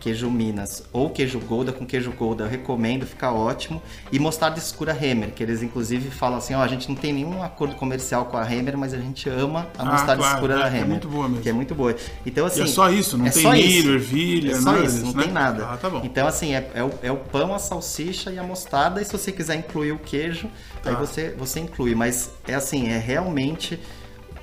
queijo 0.00 0.30
Minas 0.30 0.84
ou 0.92 1.10
queijo 1.10 1.40
Gouda 1.40 1.72
com 1.72 1.84
queijo 1.84 2.12
Gouda. 2.12 2.44
Eu 2.44 2.48
recomendo, 2.48 3.04
fica 3.04 3.30
ótimo. 3.32 3.82
E 4.12 4.18
mostarda 4.18 4.56
escura 4.58 4.96
Hemer, 4.98 5.32
que 5.32 5.42
eles 5.42 5.60
inclusive 5.62 6.08
falam 6.08 6.38
assim: 6.38 6.54
ó, 6.54 6.62
a 6.62 6.68
gente 6.68 6.88
não 6.88 6.94
tem 6.94 7.12
nenhum 7.12 7.42
acordo 7.42 7.74
comercial 7.74 8.24
com 8.26 8.36
a 8.38 8.50
Hemer, 8.50 8.78
mas 8.78 8.94
a 8.94 8.98
gente 8.98 9.28
ama 9.28 9.66
a 9.76 9.82
Ah, 9.82 9.84
mostarda 9.84 10.16
claro, 10.22 10.34
escura 10.36 10.54
é, 10.54 10.58
da 10.62 10.70
que 10.70 10.76
é 10.76 10.78
Hemer. 10.78 10.88
muito 10.88 11.08
boa 11.08 11.28
mesmo. 11.28 11.42
Que 11.42 11.48
é 11.48 11.52
muito 11.52 11.74
boa. 11.74 11.94
Então, 12.24 12.46
assim. 12.46 12.60
e 12.60 12.64
é 12.64 12.66
só 12.68 12.90
isso, 12.90 13.18
não 13.18 13.26
é 13.26 13.30
tem 13.30 13.50
milho, 13.52 13.68
isso. 13.78 13.90
ervilha, 13.90 14.52
É 14.52 14.54
só 14.54 14.72
nada 14.72 14.84
isso, 14.84 14.94
disso, 14.94 15.06
não 15.06 15.12
né? 15.14 15.22
tem 15.24 15.32
nada. 15.32 15.66
Ah, 15.68 15.76
tá 15.76 15.90
bom. 15.90 16.00
Então, 16.04 16.26
assim, 16.28 16.54
é, 16.54 16.70
é 16.74 16.82
o, 16.84 16.90
é 17.02 17.12
o 17.12 17.16
pão, 17.16 17.52
a 17.52 17.58
salsicha 17.58 18.30
e 18.30 18.38
a 18.38 18.42
mostarda. 18.42 19.02
E 19.02 19.04
se 19.04 19.12
você 19.12 19.32
quiser 19.32 19.56
incluir 19.56 19.92
o 19.92 19.98
queijo, 19.98 20.48
aí 20.84 20.94
Tá. 20.94 20.98
você, 20.98 21.34
você 21.36 21.58
inclui. 21.60 21.94
Mas 21.96 22.30
é 22.46 22.54
assim, 22.54 22.86
é 22.88 22.98
realmente, 22.98 23.78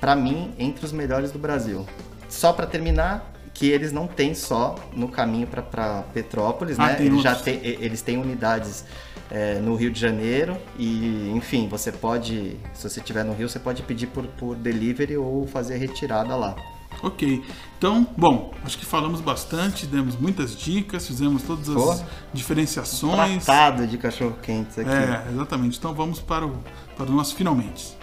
pra 0.00 0.14
mim, 0.16 0.52
entre 0.58 0.84
os 0.84 0.92
melhores 0.92 1.30
do 1.32 1.38
Brasil. 1.38 1.86
Só 2.28 2.52
pra 2.52 2.66
terminar, 2.66 3.32
que 3.54 3.68
eles 3.70 3.90
não 3.92 4.06
têm 4.06 4.34
só 4.34 4.74
no 4.92 5.08
caminho 5.08 5.46
pra- 5.46 5.62
pra 5.62 6.02
Petrópolis, 6.12 6.78
Ah, 6.78 6.88
né? 6.88 6.94
tem 6.94 7.06
Eles, 7.06 7.22
já 7.22 7.32
e- 7.46 7.78
eles 7.80 8.02
têm 8.02 8.18
unidades 8.18 8.84
é, 9.30 9.58
no 9.58 9.74
Rio 9.74 9.90
de 9.90 9.98
Janeiro 9.98 10.56
e, 10.78 11.32
enfim, 11.34 11.66
você 11.68 11.90
pode, 11.90 12.56
se 12.74 12.88
você 12.88 13.00
estiver 13.00 13.24
no 13.24 13.32
Rio, 13.34 13.48
você 13.48 13.58
pode 13.58 13.82
pedir 13.82 14.06
por, 14.06 14.24
por 14.26 14.54
delivery 14.54 15.16
ou 15.16 15.46
fazer 15.48 15.78
retirada 15.78 16.36
lá. 16.36 16.54
Ok. 17.02 17.42
Então, 17.76 18.06
bom, 18.16 18.52
acho 18.64 18.78
que 18.78 18.86
falamos 18.86 19.20
bastante, 19.20 19.84
demos 19.86 20.16
muitas 20.16 20.56
dicas, 20.56 21.06
fizemos 21.06 21.42
todas 21.42 21.68
as 21.68 21.74
Pô. 22.00 22.04
diferenciações. 22.32 23.44
Tratado 23.44 23.86
de 23.86 23.98
cachorro 23.98 24.36
quentes 24.42 24.78
aqui. 24.78 24.88
É, 24.90 25.26
exatamente. 25.32 25.76
Então 25.78 25.92
vamos 25.92 26.20
para 26.20 26.46
o, 26.46 26.58
para 26.96 27.06
o 27.06 27.12
nosso 27.12 27.34
finalmente. 27.34 27.96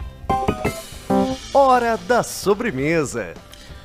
Hora 1.53 1.97
da 1.97 2.23
sobremesa. 2.23 3.33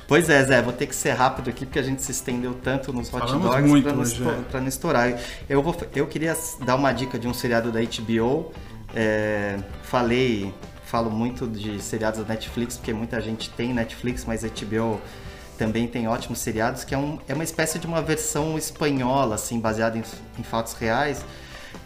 Pois 0.07 0.27
é, 0.27 0.43
Zé, 0.43 0.61
vou 0.61 0.73
ter 0.73 0.87
que 0.87 0.95
ser 0.95 1.11
rápido 1.11 1.49
aqui 1.51 1.65
porque 1.67 1.77
a 1.77 1.83
gente 1.83 2.01
se 2.01 2.11
estendeu 2.11 2.55
tanto 2.55 2.91
nos 2.91 3.13
hot 3.13 3.19
Falamos 3.19 3.45
dogs 3.47 3.69
muito 3.69 3.83
pra 3.83 3.93
não, 3.93 4.01
hoje, 4.01 4.13
esto- 4.13 4.43
pra 4.49 4.59
não 4.59 4.67
estourar. 4.67 5.19
Eu, 5.47 5.61
vou, 5.61 5.75
eu 5.95 6.07
queria 6.07 6.35
dar 6.65 6.75
uma 6.75 6.91
dica 6.91 7.19
de 7.19 7.27
um 7.27 7.33
seriado 7.33 7.71
da 7.71 7.79
HBO. 7.79 8.51
É, 8.95 9.59
falei, 9.83 10.51
falo 10.83 11.11
muito 11.11 11.45
de 11.45 11.79
seriados 11.79 12.19
da 12.25 12.33
Netflix 12.33 12.75
porque 12.75 12.91
muita 12.91 13.21
gente 13.21 13.51
tem 13.51 13.71
Netflix, 13.71 14.25
mas 14.25 14.43
HBO 14.43 14.99
também 15.59 15.87
tem 15.87 16.07
ótimos 16.07 16.39
seriados, 16.39 16.83
que 16.83 16.95
é, 16.95 16.97
um, 16.97 17.19
é 17.27 17.33
uma 17.35 17.43
espécie 17.43 17.77
de 17.77 17.85
uma 17.85 18.01
versão 18.01 18.57
espanhola, 18.57 19.35
assim, 19.35 19.59
baseada 19.59 19.95
em, 19.95 20.03
em 20.39 20.43
fatos 20.43 20.73
reais. 20.73 21.23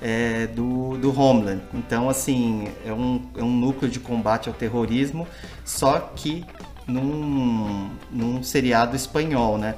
É, 0.04 0.48
do, 0.48 0.98
do 0.98 1.18
Homeland. 1.18 1.64
Então, 1.74 2.10
assim, 2.10 2.68
é 2.86 2.92
um, 2.92 3.22
é 3.38 3.42
um 3.42 3.52
núcleo 3.52 3.90
de 3.90 4.00
combate 4.00 4.50
ao 4.50 4.54
terrorismo, 4.54 5.26
só 5.64 6.12
que 6.14 6.46
num, 6.86 7.90
num 8.12 8.44
seriado 8.44 8.96
espanhol, 8.96 9.58
né? 9.58 9.76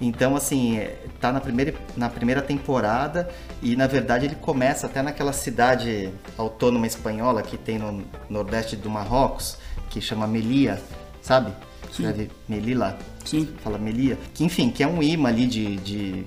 Então, 0.00 0.34
assim, 0.34 0.78
é, 0.78 0.98
tá 1.20 1.30
na 1.30 1.40
primeira, 1.40 1.74
na 1.94 2.08
primeira 2.08 2.40
temporada 2.40 3.28
e, 3.62 3.76
na 3.76 3.86
verdade, 3.86 4.24
ele 4.24 4.34
começa 4.36 4.86
até 4.86 5.02
naquela 5.02 5.34
cidade 5.34 6.10
autônoma 6.38 6.86
espanhola 6.86 7.42
que 7.42 7.58
tem 7.58 7.78
no 7.78 8.02
nordeste 8.30 8.74
do 8.74 8.88
Marrocos, 8.88 9.58
que 9.90 10.00
chama 10.00 10.26
Melilla, 10.26 10.80
sabe? 11.20 11.52
Sim. 11.92 12.04
Escreve 12.04 12.30
Melilla 12.48 12.98
Sim. 13.24 13.48
fala 13.62 13.78
Melia, 13.78 14.18
que 14.34 14.44
enfim, 14.44 14.70
que 14.70 14.82
é 14.82 14.86
um 14.86 15.02
imã 15.02 15.28
ali 15.28 15.46
de, 15.46 15.76
de, 15.76 16.24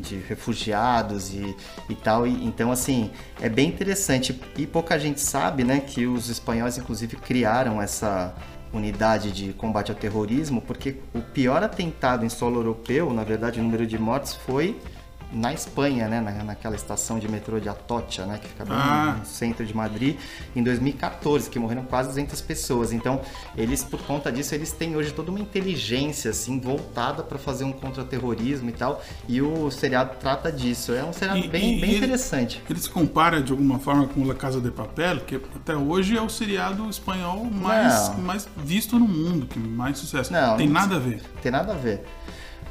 de 0.00 0.16
refugiados 0.16 1.32
e, 1.34 1.56
e 1.88 1.94
tal. 1.94 2.26
E, 2.26 2.44
então, 2.44 2.72
assim, 2.72 3.10
é 3.40 3.48
bem 3.48 3.68
interessante. 3.68 4.38
E 4.56 4.66
pouca 4.66 4.98
gente 4.98 5.20
sabe, 5.20 5.64
né, 5.64 5.80
que 5.80 6.06
os 6.06 6.28
espanhóis, 6.28 6.78
inclusive, 6.78 7.16
criaram 7.16 7.80
essa 7.80 8.34
unidade 8.72 9.32
de 9.32 9.52
combate 9.54 9.90
ao 9.90 9.96
terrorismo, 9.96 10.60
porque 10.60 10.96
o 11.14 11.20
pior 11.20 11.62
atentado 11.62 12.24
em 12.24 12.28
solo 12.28 12.56
europeu, 12.56 13.12
na 13.12 13.24
verdade, 13.24 13.60
o 13.60 13.62
número 13.62 13.86
de 13.86 13.98
mortes 13.98 14.34
foi 14.34 14.78
na 15.32 15.52
Espanha, 15.52 16.08
né, 16.08 16.20
na, 16.20 16.30
naquela 16.42 16.74
estação 16.74 17.18
de 17.18 17.28
metrô 17.28 17.60
de 17.60 17.68
Atocha, 17.68 18.24
né, 18.24 18.38
que 18.38 18.48
fica 18.48 18.64
bem 18.64 18.74
Ah. 18.76 19.16
no 19.18 19.26
centro 19.26 19.64
de 19.66 19.74
Madrid, 19.76 20.16
em 20.56 20.62
2014, 20.62 21.50
que 21.50 21.58
morreram 21.58 21.82
quase 21.84 22.08
200 22.08 22.40
pessoas. 22.40 22.92
Então, 22.92 23.20
eles, 23.56 23.84
por 23.84 24.00
conta 24.02 24.32
disso, 24.32 24.54
eles 24.54 24.72
têm 24.72 24.96
hoje 24.96 25.12
toda 25.12 25.30
uma 25.30 25.40
inteligência, 25.40 26.30
assim, 26.30 26.58
voltada 26.58 27.22
para 27.22 27.38
fazer 27.38 27.64
um 27.64 27.72
contra-terrorismo 27.72 28.70
e 28.70 28.72
tal, 28.72 29.02
e 29.28 29.42
o 29.42 29.70
seriado 29.70 30.16
trata 30.18 30.50
disso. 30.50 30.92
É 30.92 31.04
um 31.04 31.12
seriado 31.12 31.40
E- 31.40 31.48
bem, 31.48 31.76
e- 31.76 31.80
bem 31.80 31.96
interessante. 31.96 32.62
Ele 32.68 32.78
se 32.80 32.88
compara 32.88 33.42
de 33.42 33.52
alguma 33.52 33.78
forma 33.78 34.06
com 34.06 34.24
La 34.26 34.34
Casa 34.34 34.60
de 34.60 34.70
Papel, 34.70 35.20
que 35.20 35.36
até 35.36 35.76
hoje 35.76 36.16
é 36.16 36.22
o 36.22 36.28
seriado 36.28 36.88
espanhol 36.88 37.44
mais, 37.44 38.08
Não. 38.10 38.18
mais 38.18 38.48
visto 38.56 38.98
no 38.98 39.06
mundo, 39.06 39.46
que 39.46 39.58
mais 39.58 39.98
sucesso. 39.98 40.32
Não, 40.32 40.56
Tem 40.56 40.66
não- 40.66 40.72
nada 40.72 40.96
a 40.96 40.98
ver. 40.98 41.20
Tem 41.42 41.52
nada 41.52 41.72
a 41.72 41.76
ver. 41.76 42.04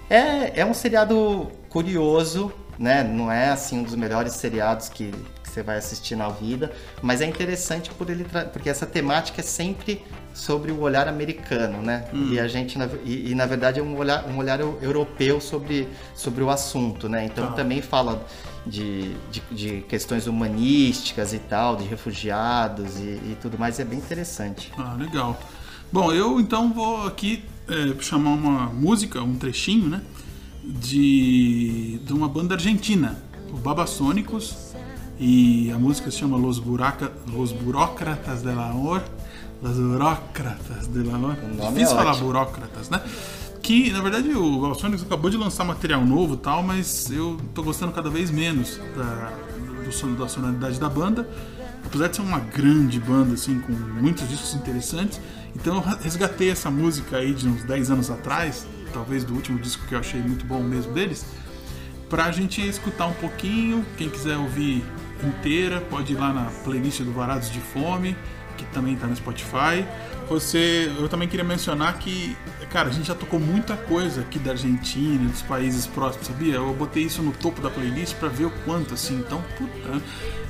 É, 0.10 0.62
é 0.62 0.66
um 0.66 0.74
seriado 0.74 1.52
curioso, 1.70 2.52
né? 2.80 3.04
Não 3.04 3.32
é 3.32 3.50
assim 3.50 3.80
um 3.80 3.84
dos 3.84 3.96
melhores 3.96 4.34
seriados 4.34 4.88
que, 4.88 5.12
que 5.44 5.50
você 5.50 5.62
vai 5.62 5.78
assistir 5.78 6.16
na 6.16 6.30
vida, 6.30 6.72
mas 7.02 7.20
é 7.22 7.26
interessante 7.26 7.90
por 7.92 8.10
ele 8.10 8.24
tra- 8.24 8.46
porque 8.46 8.70
essa 8.70 8.86
temática 8.86 9.42
é 9.42 9.44
sempre 9.44 10.02
sobre 10.34 10.72
o 10.72 10.80
olhar 10.82 11.08
americano, 11.08 11.82
né? 11.82 12.06
E 12.14 12.40
a 12.40 12.48
gente 12.48 12.78
na, 12.78 12.88
e, 13.04 13.32
e, 13.32 13.36
na 13.36 13.46
verdade 13.46 13.80
é 13.80 13.84
um 13.84 13.98
olhar, 13.98 14.26
um 14.28 14.38
olhar 14.38 14.60
eu- 14.60 14.78
europeu 14.82 15.42
sobre, 15.42 15.88
sobre 16.16 16.44
o 16.44 16.50
assunto, 16.50 17.10
né? 17.10 17.26
Então 17.26 17.48
Tá. 17.48 17.54
também 17.54 17.82
fala 17.82 18.24
de, 18.66 19.14
de, 19.32 19.42
de 19.52 19.82
questões 19.90 20.28
humanísticas 20.28 21.34
e 21.34 21.40
tal, 21.40 21.76
de 21.76 21.86
refugiados 21.86 22.98
e, 22.98 23.02
e 23.02 23.38
tudo 23.42 23.58
mais. 23.58 23.80
É 23.80 23.84
bem 23.84 23.98
interessante. 23.98 24.72
Ah, 24.78 24.94
legal. 24.98 25.38
Bom, 25.92 26.12
eu 26.14 26.40
então 26.40 26.72
vou 26.72 27.08
aqui 27.08 27.44
é, 27.70 28.02
chamar 28.02 28.32
uma 28.32 28.66
música, 28.68 29.22
um 29.22 29.36
trechinho, 29.36 29.88
né? 29.90 30.02
De, 30.64 32.00
de 32.06 32.14
uma 32.14 32.28
banda 32.28 32.56
argentina, 32.56 33.18
o 33.54 33.58
Babasônicos, 33.58 34.74
e 35.20 35.72
a 35.72 35.80
música 35.80 36.12
se 36.12 36.18
chama 36.18 36.38
Los, 36.38 36.60
Buraca, 36.60 37.12
Los 37.32 37.52
Burócratas 37.54 38.42
del 38.44 38.60
Amor. 38.60 39.02
Los 39.64 39.78
Burócratas 39.78 40.88
del 40.88 41.10
Amor. 41.10 41.36
Difícil 41.36 41.96
é 41.98 42.04
falar 42.04 42.16
burócratas, 42.18 42.90
né? 42.90 43.02
Que, 43.64 43.92
na 43.92 44.02
verdade, 44.02 44.30
o 44.34 44.62
Babasônicos 44.62 45.04
acabou 45.04 45.30
de 45.32 45.38
lançar 45.38 45.64
material 45.64 46.06
novo 46.06 46.36
e 46.36 46.38
tal, 46.38 46.62
mas 46.62 47.10
eu 47.10 47.38
tô 47.56 47.64
gostando 47.64 47.92
cada 47.92 48.10
vez 48.10 48.30
menos 48.30 48.80
da- 48.96 49.32
do 49.84 50.16
da 50.18 50.28
sonoridade 50.28 50.80
da 50.80 50.90
banda. 50.90 51.28
Apesar 51.88 52.10
de 52.10 52.18
ser 52.18 52.22
uma 52.22 52.40
grande 52.40 53.00
banda, 53.00 53.34
assim, 53.34 53.62
com 53.62 53.72
muitos 53.72 54.28
discos 54.28 54.54
interessantes, 54.56 55.22
então 55.56 55.76
eu 55.76 55.82
resgatei 56.02 56.50
essa 56.50 56.70
música 56.70 57.16
aí 57.16 57.34
de 57.34 57.48
uns 57.48 57.64
10 57.64 57.92
anos 57.92 58.12
atrás, 58.12 58.68
talvez 58.92 59.24
do 59.24 59.34
último 59.34 59.58
disco 59.58 59.88
que 59.88 59.96
eu 59.96 60.00
achei 60.00 60.20
muito 60.20 60.46
bom 60.46 60.62
mesmo 60.62 60.92
deles, 60.92 61.26
pra 62.10 62.30
gente 62.30 62.62
escutar 62.62 63.08
um 63.08 63.14
pouquinho. 63.14 63.86
Quem 63.98 64.10
quiser 64.10 64.36
ouvir 64.36 64.84
inteira, 65.24 65.80
pode 65.80 66.12
ir 66.12 66.18
lá 66.18 66.34
na 66.34 66.52
playlist 66.66 67.00
do 67.04 67.14
Varados 67.14 67.50
de 67.50 67.62
Fome, 67.62 68.18
que 68.58 68.66
também 68.66 68.96
tá 68.96 69.08
no 69.08 69.16
Spotify. 69.16 69.86
Você, 70.30 70.92
eu 70.98 71.08
também 71.08 71.28
queria 71.28 71.46
mencionar 71.46 71.98
que, 72.00 72.36
cara, 72.70 72.90
a 72.90 72.92
gente 72.92 73.08
já 73.08 73.16
tocou 73.16 73.40
muita 73.40 73.78
coisa 73.78 74.22
aqui 74.22 74.38
da 74.38 74.52
Argentina, 74.52 75.30
dos 75.30 75.42
países 75.42 75.88
próximos, 75.88 76.28
sabia? 76.28 76.56
Eu 76.56 76.74
botei 76.74 77.04
isso 77.04 77.22
no 77.22 77.32
topo 77.32 77.62
da 77.62 77.70
playlist 77.70 78.16
para 78.16 78.28
ver 78.28 78.46
o 78.46 78.52
quanto, 78.66 78.94
assim. 78.94 79.20
Então, 79.20 79.42
puta, 79.58 80.02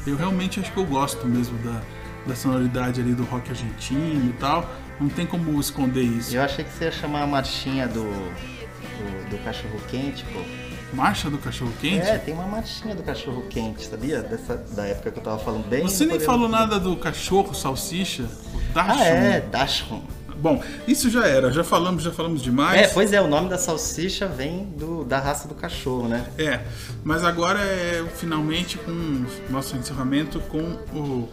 eu 0.08 0.16
realmente 0.16 0.60
acho 0.60 0.72
que 0.72 0.78
eu 0.78 0.86
gosto 0.86 1.28
mesmo 1.28 1.58
da, 1.60 1.82
da 2.26 2.36
sonoridade 2.36 3.02
ali 3.02 3.14
do 3.14 3.24
rock 3.26 3.52
argentino 3.52 4.30
e 4.30 4.34
tal. 4.40 4.68
Não 5.00 5.10
tem 5.10 5.28
como 5.28 5.60
esconder 5.60 6.02
isso. 6.02 6.36
Eu 6.36 6.42
achei 6.42 6.66
que 6.66 6.72
você 6.72 6.86
ia 6.86 6.92
chamar 6.92 7.22
a 7.22 7.28
marchinha 7.28 7.88
do, 7.88 8.04
do, 8.04 9.30
do 9.30 9.44
cachorro 9.44 9.80
quente, 9.88 10.26
pô. 10.34 10.67
Marcha 10.94 11.30
do 11.30 11.38
cachorro 11.38 11.72
quente? 11.80 12.08
É, 12.08 12.18
tem 12.18 12.34
uma 12.34 12.48
marchinha 12.48 12.96
do 12.96 13.04
cachorro 13.04 13.44
quente, 13.50 13.86
sabia? 13.86 14.22
Dessa, 14.22 14.56
da 14.56 14.86
época 14.86 15.12
que 15.12 15.20
eu 15.20 15.24
tava 15.24 15.40
falando 15.40 15.68
bem. 15.68 15.84
Você 15.84 16.06
nem 16.06 16.20
falou 16.20 16.48
nada 16.48 16.80
do 16.80 16.96
cachorro 16.96 17.54
salsicha? 17.54 18.24
O 18.24 18.74
Dachshund. 18.74 19.02
Ah, 19.02 19.06
é, 19.06 19.42
Dachshund. 19.42 20.04
Bom, 20.40 20.62
isso 20.88 21.10
já 21.10 21.26
era, 21.26 21.52
já 21.52 21.64
falamos, 21.64 22.04
já 22.04 22.12
falamos 22.12 22.42
demais. 22.42 22.80
É, 22.80 22.88
pois 22.90 23.12
é, 23.12 23.20
o 23.20 23.28
nome 23.28 23.50
da 23.50 23.58
salsicha 23.58 24.28
vem 24.28 24.66
do, 24.66 25.04
da 25.04 25.20
raça 25.20 25.48
do 25.48 25.56
cachorro, 25.56 26.08
né? 26.08 26.26
É, 26.38 26.62
mas 27.04 27.24
agora 27.24 27.60
é 27.60 28.06
finalmente 28.16 28.78
com 28.78 29.26
nosso 29.50 29.76
encerramento 29.76 30.40
com 30.42 30.60
o 30.94 31.28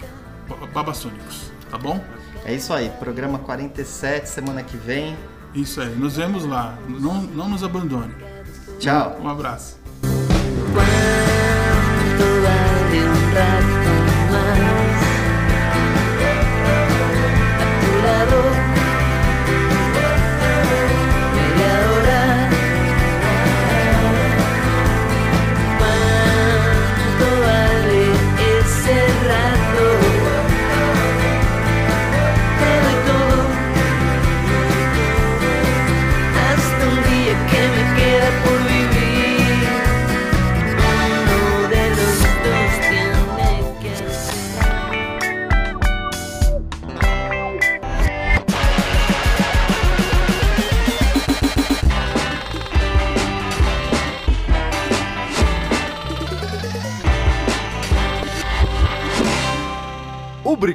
Babassônicos, 0.73 1.53
tá 1.71 1.77
bom? 1.77 2.03
É 2.47 2.55
isso 2.55 2.73
aí, 2.73 2.91
programa 2.99 3.39
47, 3.39 4.29
semana 4.29 4.63
que 4.63 4.77
vem. 4.77 5.17
Isso 5.55 5.81
aí, 5.81 5.95
nos 5.95 6.17
vemos 6.17 6.45
lá. 6.45 6.77
Não, 6.89 7.23
não 7.23 7.49
nos 7.49 7.63
abandone. 7.63 8.15
Tchau. 8.85 9.17
Um 9.19 9.29
abraço. 9.31 9.79